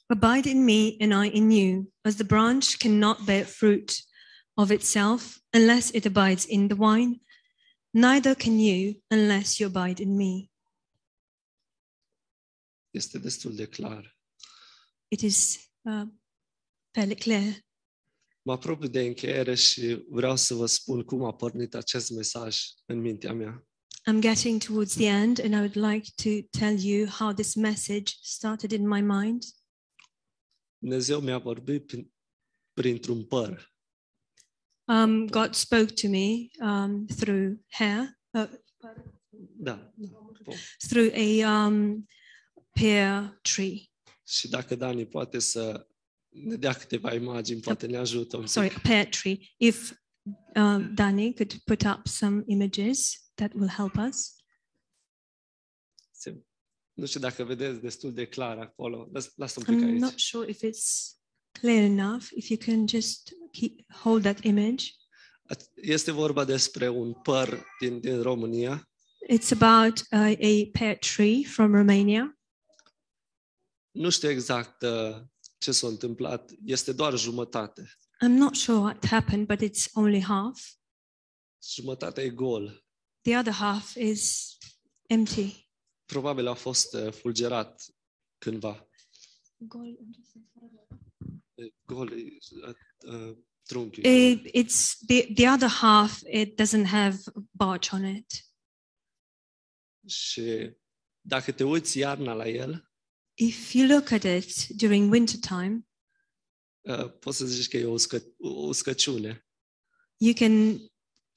Abide 0.06 0.48
in 0.48 0.64
me 0.64 0.96
and 0.98 1.24
I 1.24 1.36
in 1.36 1.50
you, 1.50 1.92
as 2.00 2.14
the 2.14 2.24
branch 2.24 2.76
cannot 2.76 3.24
bear 3.24 3.44
fruit 3.44 3.92
of 4.54 4.70
itself 4.70 5.38
unless 5.52 5.90
it 5.92 6.04
abides 6.04 6.44
in 6.48 6.68
the 6.68 6.76
vine, 6.76 7.20
neither 7.90 8.34
can 8.34 8.58
you 8.58 9.02
unless 9.10 9.58
you 9.58 9.70
abide 9.74 10.02
in 10.02 10.16
me. 10.16 10.50
Este 12.90 13.18
destul 13.18 13.54
de 13.54 13.66
clar. 13.66 14.16
It 15.08 15.20
is 15.20 15.70
uh, 15.82 16.06
fairly 16.90 17.14
clear. 17.14 17.64
Mă 18.44 18.52
apropiu 18.52 18.88
de 18.88 19.00
încheiere 19.00 19.54
și 19.54 20.04
vreau 20.08 20.36
să 20.36 20.54
vă 20.54 20.66
spun 20.66 21.02
cum 21.02 21.24
a 21.24 21.34
pornit 21.34 21.74
acest 21.74 22.10
mesaj 22.10 22.58
în 22.86 23.00
mintea 23.00 23.32
mea. 23.32 23.66
I'm 24.10 24.20
getting 24.20 24.62
towards 24.62 24.94
the 24.94 25.06
end, 25.06 25.38
and 25.38 25.52
I 25.54 25.56
would 25.56 25.76
like 25.92 26.10
to 26.22 26.58
tell 26.58 26.78
you 26.78 27.06
how 27.06 27.32
this 27.32 27.54
message 27.54 28.12
started 28.22 28.72
in 28.72 28.88
my 28.88 29.00
mind. 29.00 29.42
Dumnezeu 30.78 31.20
mi-a 31.20 31.38
vorbit 31.38 31.86
prin, 31.86 32.12
printr-un 32.72 33.24
păr. 33.24 33.72
Um, 34.84 35.26
God 35.26 35.54
spoke 35.54 35.92
to 35.92 36.08
me 36.08 36.48
um, 36.60 37.06
through 37.06 37.58
hair, 37.68 38.18
uh, 38.30 38.50
Da. 39.56 39.92
through 40.88 41.12
a 41.14 41.66
um, 41.66 42.06
pear 42.70 43.38
tree. 43.42 43.80
Și 44.26 44.48
dacă 44.48 44.74
Dani 44.74 45.06
poate 45.06 45.38
să 45.38 45.86
ne 46.32 46.56
dea 46.56 46.72
câteva 46.72 47.14
imagini, 47.14 47.60
poate 47.60 47.86
ne 47.86 47.96
ajută 47.96 48.36
un 48.36 48.46
Sorry, 48.46 48.68
pic. 48.68 48.76
a 48.76 48.80
pear 48.80 49.04
tree. 49.06 49.38
If 49.56 49.90
uh, 50.56 50.86
Danny 50.94 51.34
could 51.34 51.54
put 51.64 51.82
up 51.82 52.06
some 52.06 52.42
images, 52.46 53.30
that 53.34 53.52
will 53.54 53.68
help 53.68 53.94
us. 54.08 54.34
Se- 56.10 56.44
Nu 56.92 57.06
știu 57.06 57.20
dacă 57.20 57.44
vedeți 57.44 57.80
destul 57.80 58.12
de 58.12 58.26
clar 58.26 58.58
acolo. 58.58 59.08
Las- 59.12 59.32
Lasă 59.36 59.60
un 59.60 59.64
pic 59.74 59.84
I'm 59.84 59.88
aici. 59.88 60.00
not 60.00 60.18
sure 60.18 60.50
if 60.50 60.60
it's 60.62 61.14
clear 61.60 61.82
enough. 61.84 62.24
If 62.30 62.48
you 62.48 62.58
can 62.58 62.86
just 62.86 63.32
keep 63.52 63.92
hold 63.92 64.22
that 64.22 64.44
image. 64.44 64.84
Este 65.74 66.10
vorba 66.10 66.44
despre 66.44 66.88
un 66.88 67.12
păr 67.12 67.64
din, 67.80 68.00
din 68.00 68.22
România 68.22 68.86
It's 69.32 69.50
about 69.60 69.98
uh, 70.10 70.18
a 70.42 70.68
pear 70.78 70.96
tree 70.98 71.42
from 71.44 71.74
Romania. 71.74 72.38
Nu 73.90 74.10
știu 74.10 74.28
exact 74.30 74.82
uh, 74.82 75.16
ce 75.62 75.72
s-a 75.72 75.86
întâmplat. 75.86 76.50
Este 76.64 76.92
doar 76.92 77.16
jumătate. 77.18 77.82
I'm 78.24 78.36
not 78.38 78.56
sure 78.56 78.78
what 78.78 79.06
happened, 79.06 79.46
but 79.46 79.60
it's 79.68 79.92
only 79.92 80.20
half. 80.20 80.70
Jumătatea 81.74 82.22
e 82.22 82.30
gol. 82.30 82.84
The 83.20 83.38
other 83.38 83.52
half 83.52 83.94
is 83.94 84.56
empty. 85.06 85.70
Probabil 86.04 86.46
a 86.46 86.54
fost 86.54 86.94
uh, 86.94 87.12
fulgerat 87.12 87.84
cândva. 88.38 88.88
E 91.54 91.66
Gol, 91.84 92.12
e, 92.12 92.38
uh, 92.66 92.74
uh, 93.14 93.36
trunchiul. 93.62 94.04
e 94.04 94.34
gol. 94.34 94.46
It, 94.46 94.66
it's 94.66 94.96
the, 95.06 95.32
the 95.34 95.50
other 95.50 95.68
half, 95.68 96.20
it 96.30 96.60
doesn't 96.62 96.86
have 96.86 97.22
bark 97.50 97.84
on 97.92 98.04
it. 98.04 98.26
Și 100.06 100.76
dacă 101.20 101.52
te 101.52 101.64
uiți 101.64 101.98
iarna 101.98 102.32
la 102.32 102.48
el, 102.48 102.91
If 103.34 103.74
you 103.74 103.86
look 103.86 104.10
at 104.12 104.24
it 104.24 104.66
during 104.68 105.10
winter 105.12 105.38
time, 105.38 105.86
uh, 106.80 107.18
poți 107.18 107.36
să 107.36 107.46
zici 107.46 107.68
că 107.68 107.76
e 107.76 107.84
o, 107.84 107.90
uscă, 107.92 108.22
o 108.38 108.48
uscăciune. 108.48 109.46
you 110.16 110.34
can 110.34 110.78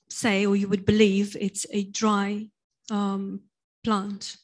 say 0.07 0.45
or 0.45 0.55
you 0.55 0.67
would 0.69 0.83
believe 0.83 1.39
it's 1.39 1.65
a 1.73 1.81
dry 1.91 2.53
um, 2.89 3.51
plant. 3.79 4.39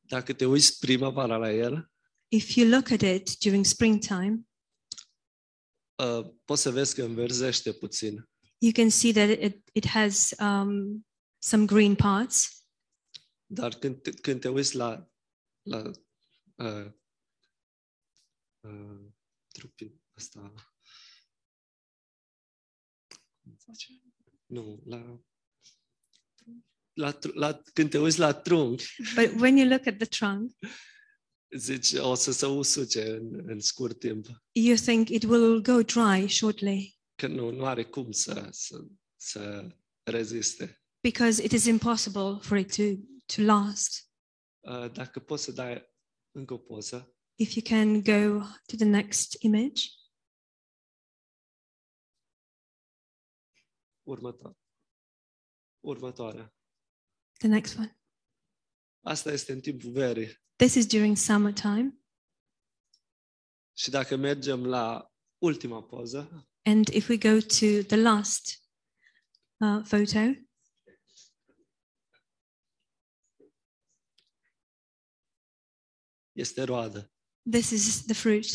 Dacă 0.00 0.32
te 0.32 0.44
uiți 0.46 0.78
primăvara 0.78 1.36
la 1.36 1.52
el, 1.52 1.88
If 2.28 2.54
you 2.54 2.68
look 2.68 2.90
at 2.90 3.00
it 3.00 3.38
during 3.38 3.64
springtime, 3.64 4.46
uh, 5.94 6.34
poți 6.44 6.62
să 6.62 6.70
vezi 6.70 6.94
că 6.94 7.02
înverzește 7.02 7.72
puțin. 7.72 8.28
you 8.58 8.72
can 8.72 8.90
see 8.90 9.12
that 9.12 9.28
it, 9.42 9.68
it 9.72 9.86
has 9.86 10.34
um, 10.38 11.06
some 11.38 11.64
green 11.64 11.94
parts. 11.94 12.64
Dar 13.46 13.74
când 13.74 14.02
te, 14.02 14.10
când 14.10 14.40
te 14.40 14.48
uiți 14.48 14.76
la, 14.76 15.10
la 15.62 15.90
uh, 16.54 16.92
uh, 18.60 19.06
trupul 19.48 20.00
ăsta, 20.16 20.54
cum 23.42 23.56
se 23.58 23.72
zice? 23.72 23.92
nu, 24.46 24.82
la, 24.84 25.20
la, 26.92 27.10
tru- 27.12 27.32
la, 27.34 27.60
când 27.72 27.90
te 27.90 27.98
uiți 27.98 28.18
la 28.18 28.32
trunchi, 28.32 28.84
But 29.14 29.40
when 29.40 29.56
you 29.56 29.68
look 29.68 29.86
at 29.86 29.96
the 29.96 30.06
trunk, 30.06 30.52
zici, 31.56 31.92
o 31.92 32.14
să 32.14 32.32
se 32.32 32.46
usuce 32.46 33.10
în, 33.10 33.48
în 33.48 33.60
scurt 33.60 33.98
timp, 33.98 34.26
you 34.52 34.76
think 34.76 35.08
it 35.08 35.22
will 35.24 35.62
go 35.62 35.82
dry 35.82 36.28
shortly 36.28 36.96
că 37.14 37.26
nu, 37.26 37.50
nu 37.50 37.64
are 37.66 37.84
cum 37.84 38.10
să, 38.12 38.48
să, 38.50 38.84
să 39.16 39.68
reziste. 40.02 40.82
because 41.00 41.42
it 41.44 41.52
is 41.52 41.64
impossible 41.64 42.38
for 42.40 42.58
it 42.58 42.74
to, 42.76 42.82
to 43.34 43.42
last. 43.42 44.08
Uh, 44.60 44.92
dacă 44.92 45.20
poți 45.20 45.42
să 45.44 45.52
dai 45.52 45.93
încă 46.34 46.52
o 46.54 46.58
poză, 46.58 47.16
If 47.36 47.54
you 47.54 47.64
can 47.64 48.02
go 48.02 48.44
to 48.66 48.76
the 48.76 48.84
next 48.84 49.42
image, 49.42 49.82
următoare. 54.02 54.56
Următoarea. 55.80 56.54
the 57.38 57.48
next 57.48 57.76
one. 57.76 57.98
Asta 59.00 59.32
este 59.32 59.52
în 59.52 59.60
timpul 59.60 59.90
verii. 59.90 60.42
This 60.56 60.74
is 60.74 60.86
during 60.86 61.16
summertime. 61.16 61.98
Și 63.76 63.90
dacă 63.90 64.16
mergem 64.16 64.66
la 64.66 65.12
ultima 65.38 65.82
poză, 65.82 66.48
And 66.66 66.88
if 66.88 67.08
we 67.08 67.16
go 67.18 67.38
to 67.40 67.82
the 67.86 67.96
last 67.96 68.62
uh, 69.56 69.82
photo, 69.82 70.18
este 76.34 76.62
roadă. 76.62 77.12
this 77.50 77.70
is 77.70 78.04
the 78.04 78.14
fruit. 78.14 78.46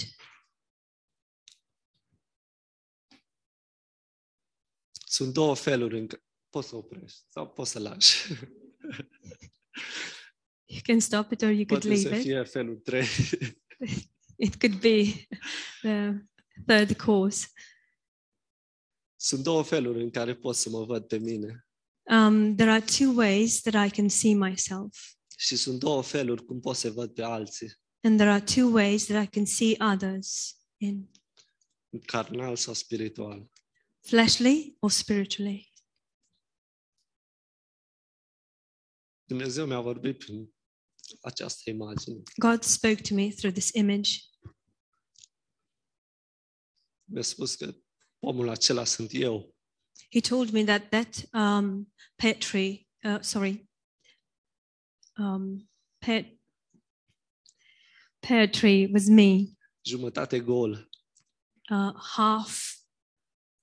Sunt 4.92 5.34
două 5.34 5.56
feluri 5.56 5.98
în 6.00 6.08
care 6.08 6.24
poți 6.50 6.68
să 6.68 6.76
oprești 6.76 7.20
sau 7.30 7.50
poți 7.50 7.72
să 7.72 7.80
lași. 7.80 8.18
You 10.72 10.82
can 10.84 11.00
stop 11.00 11.32
it 11.32 11.42
or 11.42 11.50
you 11.50 11.66
could 11.66 11.84
Poate 11.84 11.88
leave 11.88 12.16
it. 12.16 12.22
fie 12.22 12.44
felul 12.44 12.76
3. 12.76 13.06
It 14.46 14.56
could 14.60 14.80
be 14.80 15.28
the 15.82 16.14
third 16.66 16.98
course. 16.98 17.48
Sunt 19.16 19.44
două 19.44 19.64
feluri 19.64 20.02
în 20.02 20.10
care 20.10 20.36
pot 20.36 20.56
să 20.56 20.70
mă 20.70 20.86
văd 20.86 21.08
pe 21.08 21.18
mine. 21.18 21.68
Um, 22.04 22.56
there 22.56 22.72
are 22.72 22.86
two 22.98 23.12
ways 23.16 23.62
that 23.62 23.88
I 23.88 23.96
can 23.96 24.10
see 24.10 24.34
myself, 24.36 25.14
Și 25.40 25.56
sunt 25.56 25.80
două 25.80 26.02
feluri 26.04 26.46
cum 26.46 26.60
pot 26.60 26.76
să 26.76 26.92
văd 26.92 27.14
pe 27.14 27.22
alții. 27.24 27.74
and 28.02 28.18
there 28.18 28.30
are 28.32 28.44
two 28.44 28.68
ways 28.72 29.06
that 29.06 29.24
I 29.24 29.28
can 29.30 29.46
see 29.46 29.76
others 29.94 30.58
in 30.78 31.10
Carnal 32.06 32.56
sau 32.56 32.74
spiritual. 32.74 33.50
fleshly 34.00 34.76
or 34.80 34.92
spiritually. 34.92 35.72
Dumnezeu 39.26 39.66
mi-a 39.66 39.80
vorbit 39.82 40.18
prin 40.18 40.54
această 41.22 41.70
imagine. 41.70 42.22
God 42.38 42.64
spoke 42.64 43.02
to 43.02 43.14
me 43.14 43.30
through 43.30 43.54
this 43.54 43.70
image. 43.74 44.10
Mi-a 47.06 47.22
spus 47.22 47.56
că 47.56 47.76
omul 48.20 48.50
acela 48.50 48.84
sunt 48.84 49.10
eu. 49.14 49.56
He 50.12 50.20
told 50.20 50.50
me 50.50 50.64
that 50.64 50.90
that 50.90 51.30
um, 51.34 51.94
pear 52.16 52.36
tree, 52.36 52.88
uh, 53.04 53.22
sorry, 53.22 53.69
um, 55.20 55.70
pear, 55.98 56.26
pear 58.20 58.48
tree 58.50 58.90
was 58.94 59.08
me, 59.08 59.38
Jumătate 59.82 60.40
gol. 60.40 60.90
uh, 61.72 61.94
half 62.16 62.78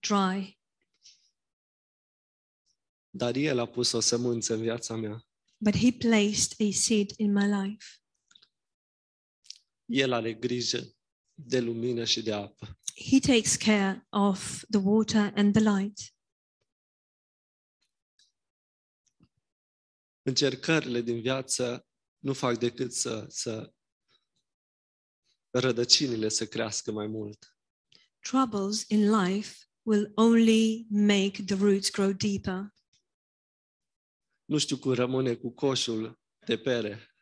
dry, 0.01 0.59
Dar 3.11 3.35
El 3.37 3.59
a 3.59 3.67
pus 3.67 3.93
o 3.93 4.01
sămânță 4.01 4.55
în 4.55 4.61
viața 4.61 4.97
mea. 4.97 5.27
but 5.59 5.77
He 5.77 5.93
placed 5.93 6.55
a 6.69 6.73
seed 6.73 7.11
in 7.17 7.33
my 7.33 7.45
life. 7.47 7.85
El 9.85 10.13
are 10.13 10.33
grijă 10.35 10.95
de 11.35 11.61
lumină 11.61 12.05
și 12.05 12.23
de 12.23 12.33
apă. 12.33 12.79
He 13.11 13.19
takes 13.19 13.57
care 13.57 14.07
of 14.11 14.63
the 14.71 14.81
water 14.83 15.33
and 15.37 15.53
the 15.55 15.63
light. 15.77 15.99
Încercările 20.27 21.01
din 21.01 21.21
viață 21.21 21.87
nu 22.19 22.33
fac 22.33 22.59
decât 22.59 22.93
să, 22.93 23.27
să 23.29 23.73
rădăcinile 25.51 26.29
să 26.29 26.47
crească 26.47 26.93
mai 26.93 27.07
mult. 27.07 27.57
Troubles 28.21 28.85
in 28.89 29.11
life 29.11 29.57
will 29.83 30.13
only 30.15 30.87
make 30.91 31.45
the 31.45 31.55
roots 31.55 31.91
grow 31.91 32.13
deeper. 32.13 32.75
Nu 34.45 34.59
știu 34.59 34.77
cum 34.77 34.93
rămâne 34.93 35.35
cu 35.35 35.51
coșul 35.51 36.21
de 36.47 36.59
pere. 36.59 37.17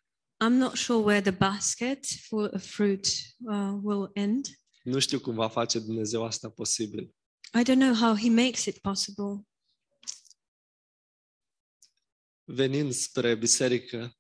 I'm 0.45 0.59
not 0.59 0.77
sure 0.77 1.05
where 1.05 1.31
the 1.31 1.39
basket 1.39 2.07
full 2.07 2.51
of 2.55 2.67
fruit 2.67 3.07
uh, 3.39 3.79
will 3.83 4.11
end. 4.13 4.47
Nu 4.83 4.99
știu 4.99 5.21
cum 5.21 5.35
va 5.35 5.49
face 5.49 5.79
Dumnezeu 5.79 6.25
asta 6.25 6.51
posibil. 6.51 7.15
I 7.59 7.63
don't 7.63 7.79
know 7.79 7.95
how 7.95 8.17
He 8.17 8.31
makes 8.31 8.65
it 8.65 8.79
possible. 8.79 9.47
Venind 12.45 12.93
spre 12.93 13.35
biserică, 13.35 14.17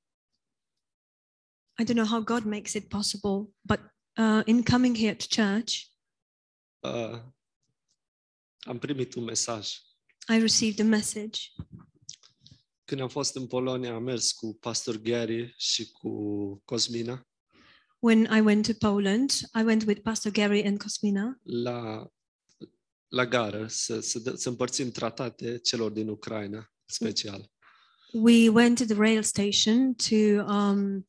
I 1.78 1.84
don't 1.84 1.96
know 1.96 2.06
how 2.06 2.22
God 2.22 2.44
makes 2.44 2.72
it 2.72 2.88
possible, 2.88 3.54
but 3.60 3.80
uh, 4.16 4.42
in 4.44 4.62
coming 4.62 4.96
here 4.96 5.14
to 5.14 5.26
church, 5.42 5.74
uh, 6.80 7.22
am 8.66 8.78
primit 8.78 9.14
un 9.14 9.24
mesaj. 9.24 9.68
I 10.28 10.38
received 10.40 10.80
a 10.80 10.88
message. 10.88 11.40
Când 12.84 13.00
am 13.00 13.08
fost 13.08 13.34
în 13.36 13.46
Polonia, 13.46 13.94
am 13.94 14.02
mers 14.02 14.32
cu 14.32 14.56
pastor 14.60 14.96
Gary 14.96 15.54
și 15.56 15.90
cu 15.90 16.10
Cosmina 16.64 17.26
When 17.98 18.24
I 18.24 18.40
went 18.40 18.66
to 18.66 18.72
Poland, 18.74 19.30
I 19.54 19.62
went 19.62 19.86
with 19.86 20.02
Pastor 20.02 20.32
Gary 20.32 20.66
and 20.66 20.78
Cosmina 20.82 21.40
la, 21.42 22.10
la 23.08 23.26
gară 23.26 23.66
să, 23.66 24.00
să, 24.00 24.18
dă- 24.18 24.34
să 24.34 24.48
împărțim 24.48 24.90
tratate 24.90 25.58
celor 25.58 25.90
din 25.90 26.08
Ucraina, 26.08 26.72
special. 26.84 27.52
We 28.14 28.48
went 28.48 28.78
to 28.78 28.86
the 28.86 28.94
rail 28.94 29.22
station 29.22 29.94
to 29.94 30.44
um, 30.46 31.04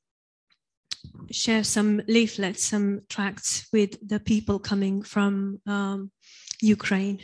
share 1.31 1.63
some 1.63 2.01
leaflets, 2.07 2.63
some 2.63 3.01
tracts 3.07 3.67
with 3.71 3.97
the 4.07 4.19
people 4.19 4.59
coming 4.59 5.03
from 5.03 5.61
um, 5.65 6.11
Ukraine. 6.61 7.19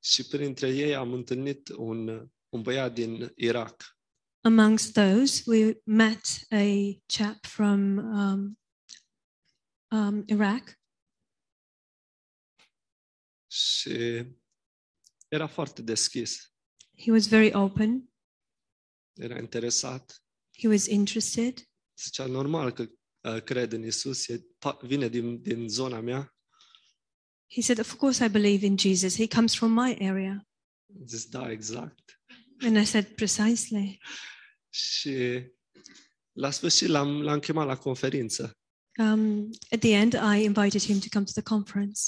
Și 0.00 0.26
printre 0.26 0.68
ei 0.68 0.94
am 0.94 1.12
întâlnit 1.12 1.68
un, 1.68 2.28
un 2.48 2.62
băiat 2.62 2.92
din 2.92 3.32
Irak. 3.34 3.98
Amongst 4.40 4.92
those, 4.92 5.42
we 5.46 5.80
met 5.84 6.20
a 6.50 6.96
chap 7.06 7.46
from 7.46 7.98
um, 7.98 8.58
um, 9.90 10.22
Iraq, 10.26 10.78
Și 13.56 14.24
era 15.28 15.46
foarte 15.46 15.82
deschis, 15.82 16.52
he 16.98 17.10
was 17.10 17.26
very 17.26 17.54
open, 17.54 18.10
era 19.16 19.38
interesat. 19.38 20.22
he 20.58 20.68
was 20.68 20.86
interested. 20.86 21.68
Zicea, 22.02 22.26
normal 22.26 22.72
că 22.72 22.86
uh, 23.28 23.42
cred 23.42 23.72
în 23.72 23.84
Isus, 23.84 24.28
e, 24.28 24.40
pa- 24.58 24.78
vine 24.82 25.08
din, 25.08 25.42
din 25.42 25.68
zona 25.68 26.00
mea. 26.00 26.34
He 27.52 27.60
said, 27.60 27.78
Of 27.78 27.94
course, 27.94 28.24
I 28.24 28.28
believe 28.28 28.66
in 28.66 28.76
Jesus. 28.78 29.16
He 29.16 29.26
comes 29.28 29.54
from 29.54 29.72
my 29.72 29.96
area. 30.00 30.46
Zis, 31.06 31.24
da, 31.26 31.50
exact. 31.50 32.20
And 32.60 32.76
I 32.76 32.84
said, 32.84 33.06
Precisely. 33.06 33.98
Și 34.72 35.42
la 36.32 36.50
sfârșit 36.50 36.88
l-am, 36.88 37.22
l-am 37.22 37.38
chemat 37.38 37.66
la 37.66 37.76
conferință 37.76 38.50
Um, 38.98 39.50
at 39.70 39.78
the 39.80 39.90
end, 39.92 40.12
I 40.12 40.42
invited 40.44 40.82
him 40.82 40.98
to 40.98 41.06
come 41.12 41.24
to 41.24 41.30
the 41.32 41.42
conference. 41.42 42.00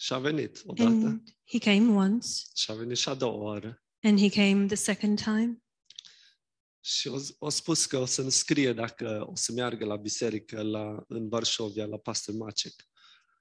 și 0.00 0.12
a 0.12 0.18
venit 0.18 0.62
odată 0.64 0.90
And 0.90 1.22
he 1.44 1.58
came 1.58 1.88
once, 1.90 2.28
și 2.54 2.70
a 2.70 2.74
venit 2.74 2.96
și 2.96 3.08
a 3.08 3.14
doua 3.14 3.34
oară. 3.42 3.82
and 4.02 4.18
he 4.18 4.28
came 4.28 4.66
the 4.66 4.74
second 4.76 5.22
time. 5.22 5.58
Și 6.88 7.08
o, 7.08 7.18
o 7.38 7.48
spus 7.48 7.86
că 7.86 7.98
o 7.98 8.04
să-mi 8.04 8.32
scrie 8.32 8.72
dacă 8.72 9.26
o 9.28 9.34
să 9.36 9.52
meargă 9.52 9.84
la 9.84 9.96
biserică 9.96 10.62
la, 10.62 11.04
în 11.08 11.28
Varșovia, 11.28 11.84
la 11.86 11.96
Pastor 11.96 12.34
Macek. 12.34 12.72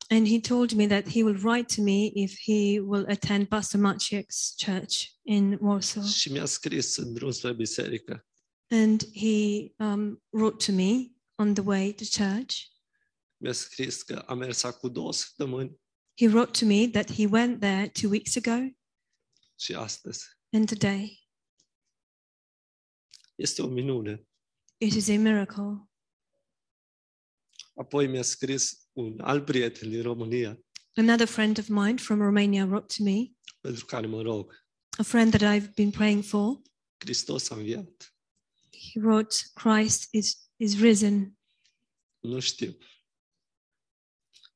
And 0.07 0.27
he 0.27 0.39
told 0.39 0.71
me 0.71 0.87
that 0.87 1.09
he 1.09 1.23
will 1.23 1.39
write 1.47 1.75
to 1.75 1.81
me 1.81 2.11
if 2.13 2.33
he 2.45 2.79
will 2.79 3.05
attend 3.09 3.47
Pastor 3.47 3.79
Maciek's 3.93 4.55
church 4.65 5.03
in 5.23 5.57
Warsaw. 5.61 6.03
Și 6.03 6.31
mi-a 6.31 6.45
scris 6.45 6.95
în 6.95 7.13
drum 7.13 7.31
spre 7.31 7.53
biserică. 7.53 8.25
And 8.69 9.03
he 9.13 9.71
um, 9.77 10.23
wrote 10.29 10.65
to 10.65 10.71
me 10.71 11.11
on 11.35 11.53
the 11.53 11.63
way 11.63 11.93
to 11.93 12.03
church. 12.23 12.55
Mi-a 13.37 13.51
scris 13.53 14.01
că 14.01 14.23
a 14.25 14.33
mers 14.33 14.63
acum 14.63 14.91
două 14.91 15.13
săptămâni 15.13 15.79
He 16.17 16.27
wrote 16.27 16.59
to 16.59 16.65
me 16.65 16.87
that 16.87 17.11
he 17.11 17.25
went 17.25 17.59
there 17.59 17.89
two 17.89 18.09
weeks 18.09 18.35
ago 18.35 18.75
și 19.59 19.73
astăzi. 19.73 20.25
and 20.51 20.67
today. 20.67 21.24
Este 23.35 23.61
o 23.61 23.67
minune. 23.67 24.27
It 24.77 24.93
is 24.93 25.07
a 25.09 25.17
miracle. 25.17 25.89
Apoi 27.73 28.07
mi-a 28.07 28.21
scris 28.21 28.87
un 28.93 29.19
alt 29.21 29.45
prieten 29.45 29.89
din 29.89 30.01
România, 30.01 30.59
Another 30.97 31.27
friend 31.27 31.57
of 31.57 31.67
mine 31.67 31.97
from 31.97 32.21
Romania 32.21 32.65
wrote 32.65 32.95
to 32.97 33.03
me, 33.03 33.31
pentru 33.61 33.85
care 33.85 34.07
mă 34.07 34.21
rog. 34.21 34.63
a 34.97 35.03
friend 35.03 35.33
that 35.37 35.55
I've 35.55 35.73
been 35.73 35.91
praying 35.91 36.23
for. 36.23 36.61
Hristos 36.97 37.49
a 37.49 37.55
înviat. 37.55 38.15
He 38.93 38.99
wrote, 38.99 39.35
Christ 39.53 40.07
is, 40.13 40.49
is 40.57 40.79
risen. 40.79 41.37
Nu 42.19 42.39
știm. 42.39 42.77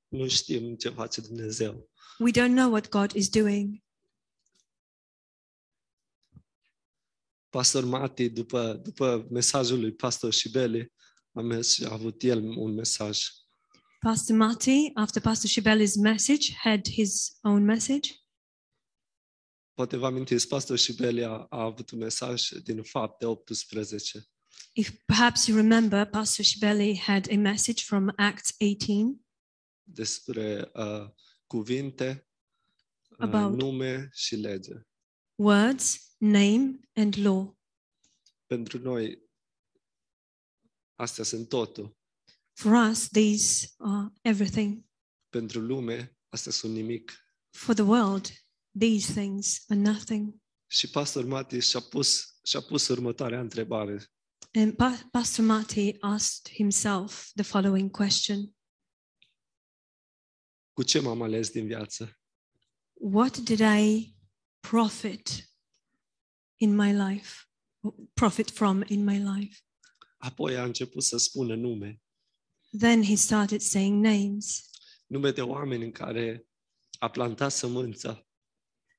Nu 0.07 0.27
știm 0.27 0.75
ce 0.75 0.89
face 0.89 1.21
Dumnezeu. 1.21 1.89
We 2.19 2.31
don't 2.31 2.53
know 2.55 2.71
what 2.71 2.89
God 2.89 3.11
is 3.11 3.29
doing. 3.29 3.83
Pastor 7.49 7.85
Mati, 7.85 8.29
după, 8.29 8.73
după 8.83 9.27
mesajul 9.29 9.79
lui 9.79 9.91
Pastor 9.93 10.33
Șibeli, 10.33 10.93
a 11.33 11.41
mers 11.41 11.73
și 11.73 11.83
a 11.83 11.93
avut 11.93 12.23
el 12.23 12.43
un 12.43 12.73
mesaj. 12.73 13.19
Pastor 13.99 14.35
Matti, 14.35 14.91
after 14.93 15.21
Pastor 15.21 15.49
Shibeli's 15.49 15.95
message, 15.95 16.53
had 16.53 16.87
his 16.89 17.37
own 17.41 17.63
message. 17.63 18.11
Poate 19.73 19.97
vă 19.97 20.05
amintiți, 20.05 20.47
Pastor 20.47 20.77
Șibeli 20.77 21.23
a, 21.23 21.29
a 21.49 21.61
avut 21.63 21.89
un 21.91 21.99
mesaj 21.99 22.47
din 22.49 22.83
fapte 22.83 23.25
18. 23.25 24.27
If 24.73 24.91
perhaps 25.05 25.47
you 25.47 25.57
remember, 25.57 26.05
Pastor 26.05 26.45
Shibeli 26.45 26.97
had 26.97 27.31
a 27.31 27.35
message 27.35 27.83
from 27.83 28.13
Acts 28.15 28.55
18 28.59 29.19
despre 29.83 30.71
uh, 30.73 31.09
cuvinte, 31.47 32.27
uh, 33.09 33.17
About- 33.27 33.55
nume 33.55 34.09
și 34.13 34.35
lege. 34.35 34.73
words, 35.35 36.08
name, 36.19 36.79
and 36.93 37.15
law. 37.17 37.57
Pentru 38.45 38.79
noi, 38.79 39.29
astea 40.95 41.23
sunt 41.23 41.49
totul. 41.49 41.97
For 42.53 42.89
us, 42.89 43.07
these 43.07 43.73
are 43.77 44.11
everything. 44.21 44.85
Pentru 45.29 45.59
lume, 45.59 46.17
astea 46.29 46.51
sunt 46.51 46.73
nimic. 46.73 47.13
For 47.49 47.73
the 47.73 47.83
world, 47.83 48.29
these 48.79 49.13
things 49.13 49.63
are 49.67 49.79
nothing. 49.79 50.35
Și 50.67 50.89
Pastor 50.89 51.25
Mati 51.25 51.59
și-a 51.59 51.79
pus, 51.79 52.39
și-a 52.43 52.61
pus 52.61 52.87
următoarea 52.87 53.39
întrebare. 53.39 54.11
And 54.53 54.73
Pa- 54.73 55.07
Pastor 55.11 55.45
Matti 55.45 55.95
asked 55.99 56.53
himself 56.53 57.31
the 57.33 57.43
following 57.43 57.91
question 57.91 58.55
Cu 60.73 60.83
ce 60.83 60.99
m-am 60.99 61.21
ales 61.21 61.49
din 61.49 61.65
viață? 61.65 62.19
What 62.93 63.37
did 63.37 63.59
I 63.59 64.15
profit 64.59 65.49
in 66.61 66.75
my 66.75 66.91
life? 66.93 67.43
Profit 68.13 68.49
from 68.49 68.83
in 68.87 69.03
my 69.03 69.17
life? 69.17 69.59
Apoi 70.17 70.55
a 70.57 70.63
început 70.63 71.03
să 71.03 71.17
spună 71.17 71.55
nume. 71.55 72.01
Then 72.79 73.03
he 73.03 73.15
started 73.15 73.61
saying 73.61 74.03
names, 74.05 74.69
Nume 75.07 75.31
de 75.31 75.41
oameni 75.41 75.83
în 75.83 75.91
care 75.91 76.47
a 76.99 77.09
plantat 77.09 77.51
sămânța 77.51 78.23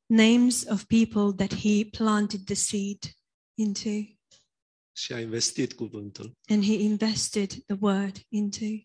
names 0.07 0.64
of 0.68 0.85
people 0.87 1.33
that 1.46 1.55
he 1.61 1.85
planted 1.85 2.44
the 2.46 2.55
seed 2.55 2.99
into, 3.55 4.18
și 4.92 5.12
a 5.12 5.20
investit 5.20 5.73
cuvântul. 5.73 6.38
and 6.49 6.64
he 6.64 6.73
invested 6.75 7.51
the 7.66 7.77
word 7.81 8.27
into. 8.29 8.85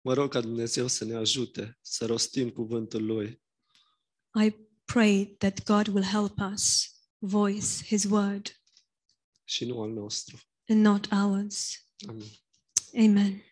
Mă 0.00 0.14
rog 0.14 0.30
ca 0.30 0.40
Dumnezeu 0.40 0.86
să 0.86 1.04
ne 1.04 1.14
ajute 1.14 1.78
să 1.80 2.06
rostim 2.06 2.50
cuvântul 2.50 3.04
Lui 3.04 3.42
I 4.44 4.54
pray 4.92 5.36
that 5.38 5.64
God 5.64 5.88
will 5.88 6.04
help 6.04 6.38
us 6.52 6.90
voice 7.18 7.84
his 7.84 8.04
word 8.04 8.60
și 9.44 9.64
nu 9.64 9.80
al 9.80 9.90
nostru. 9.90 10.40
and 10.68 10.80
not 10.80 11.08
ours. 11.10 11.86
Amin. 12.08 12.30
Amen. 12.94 13.42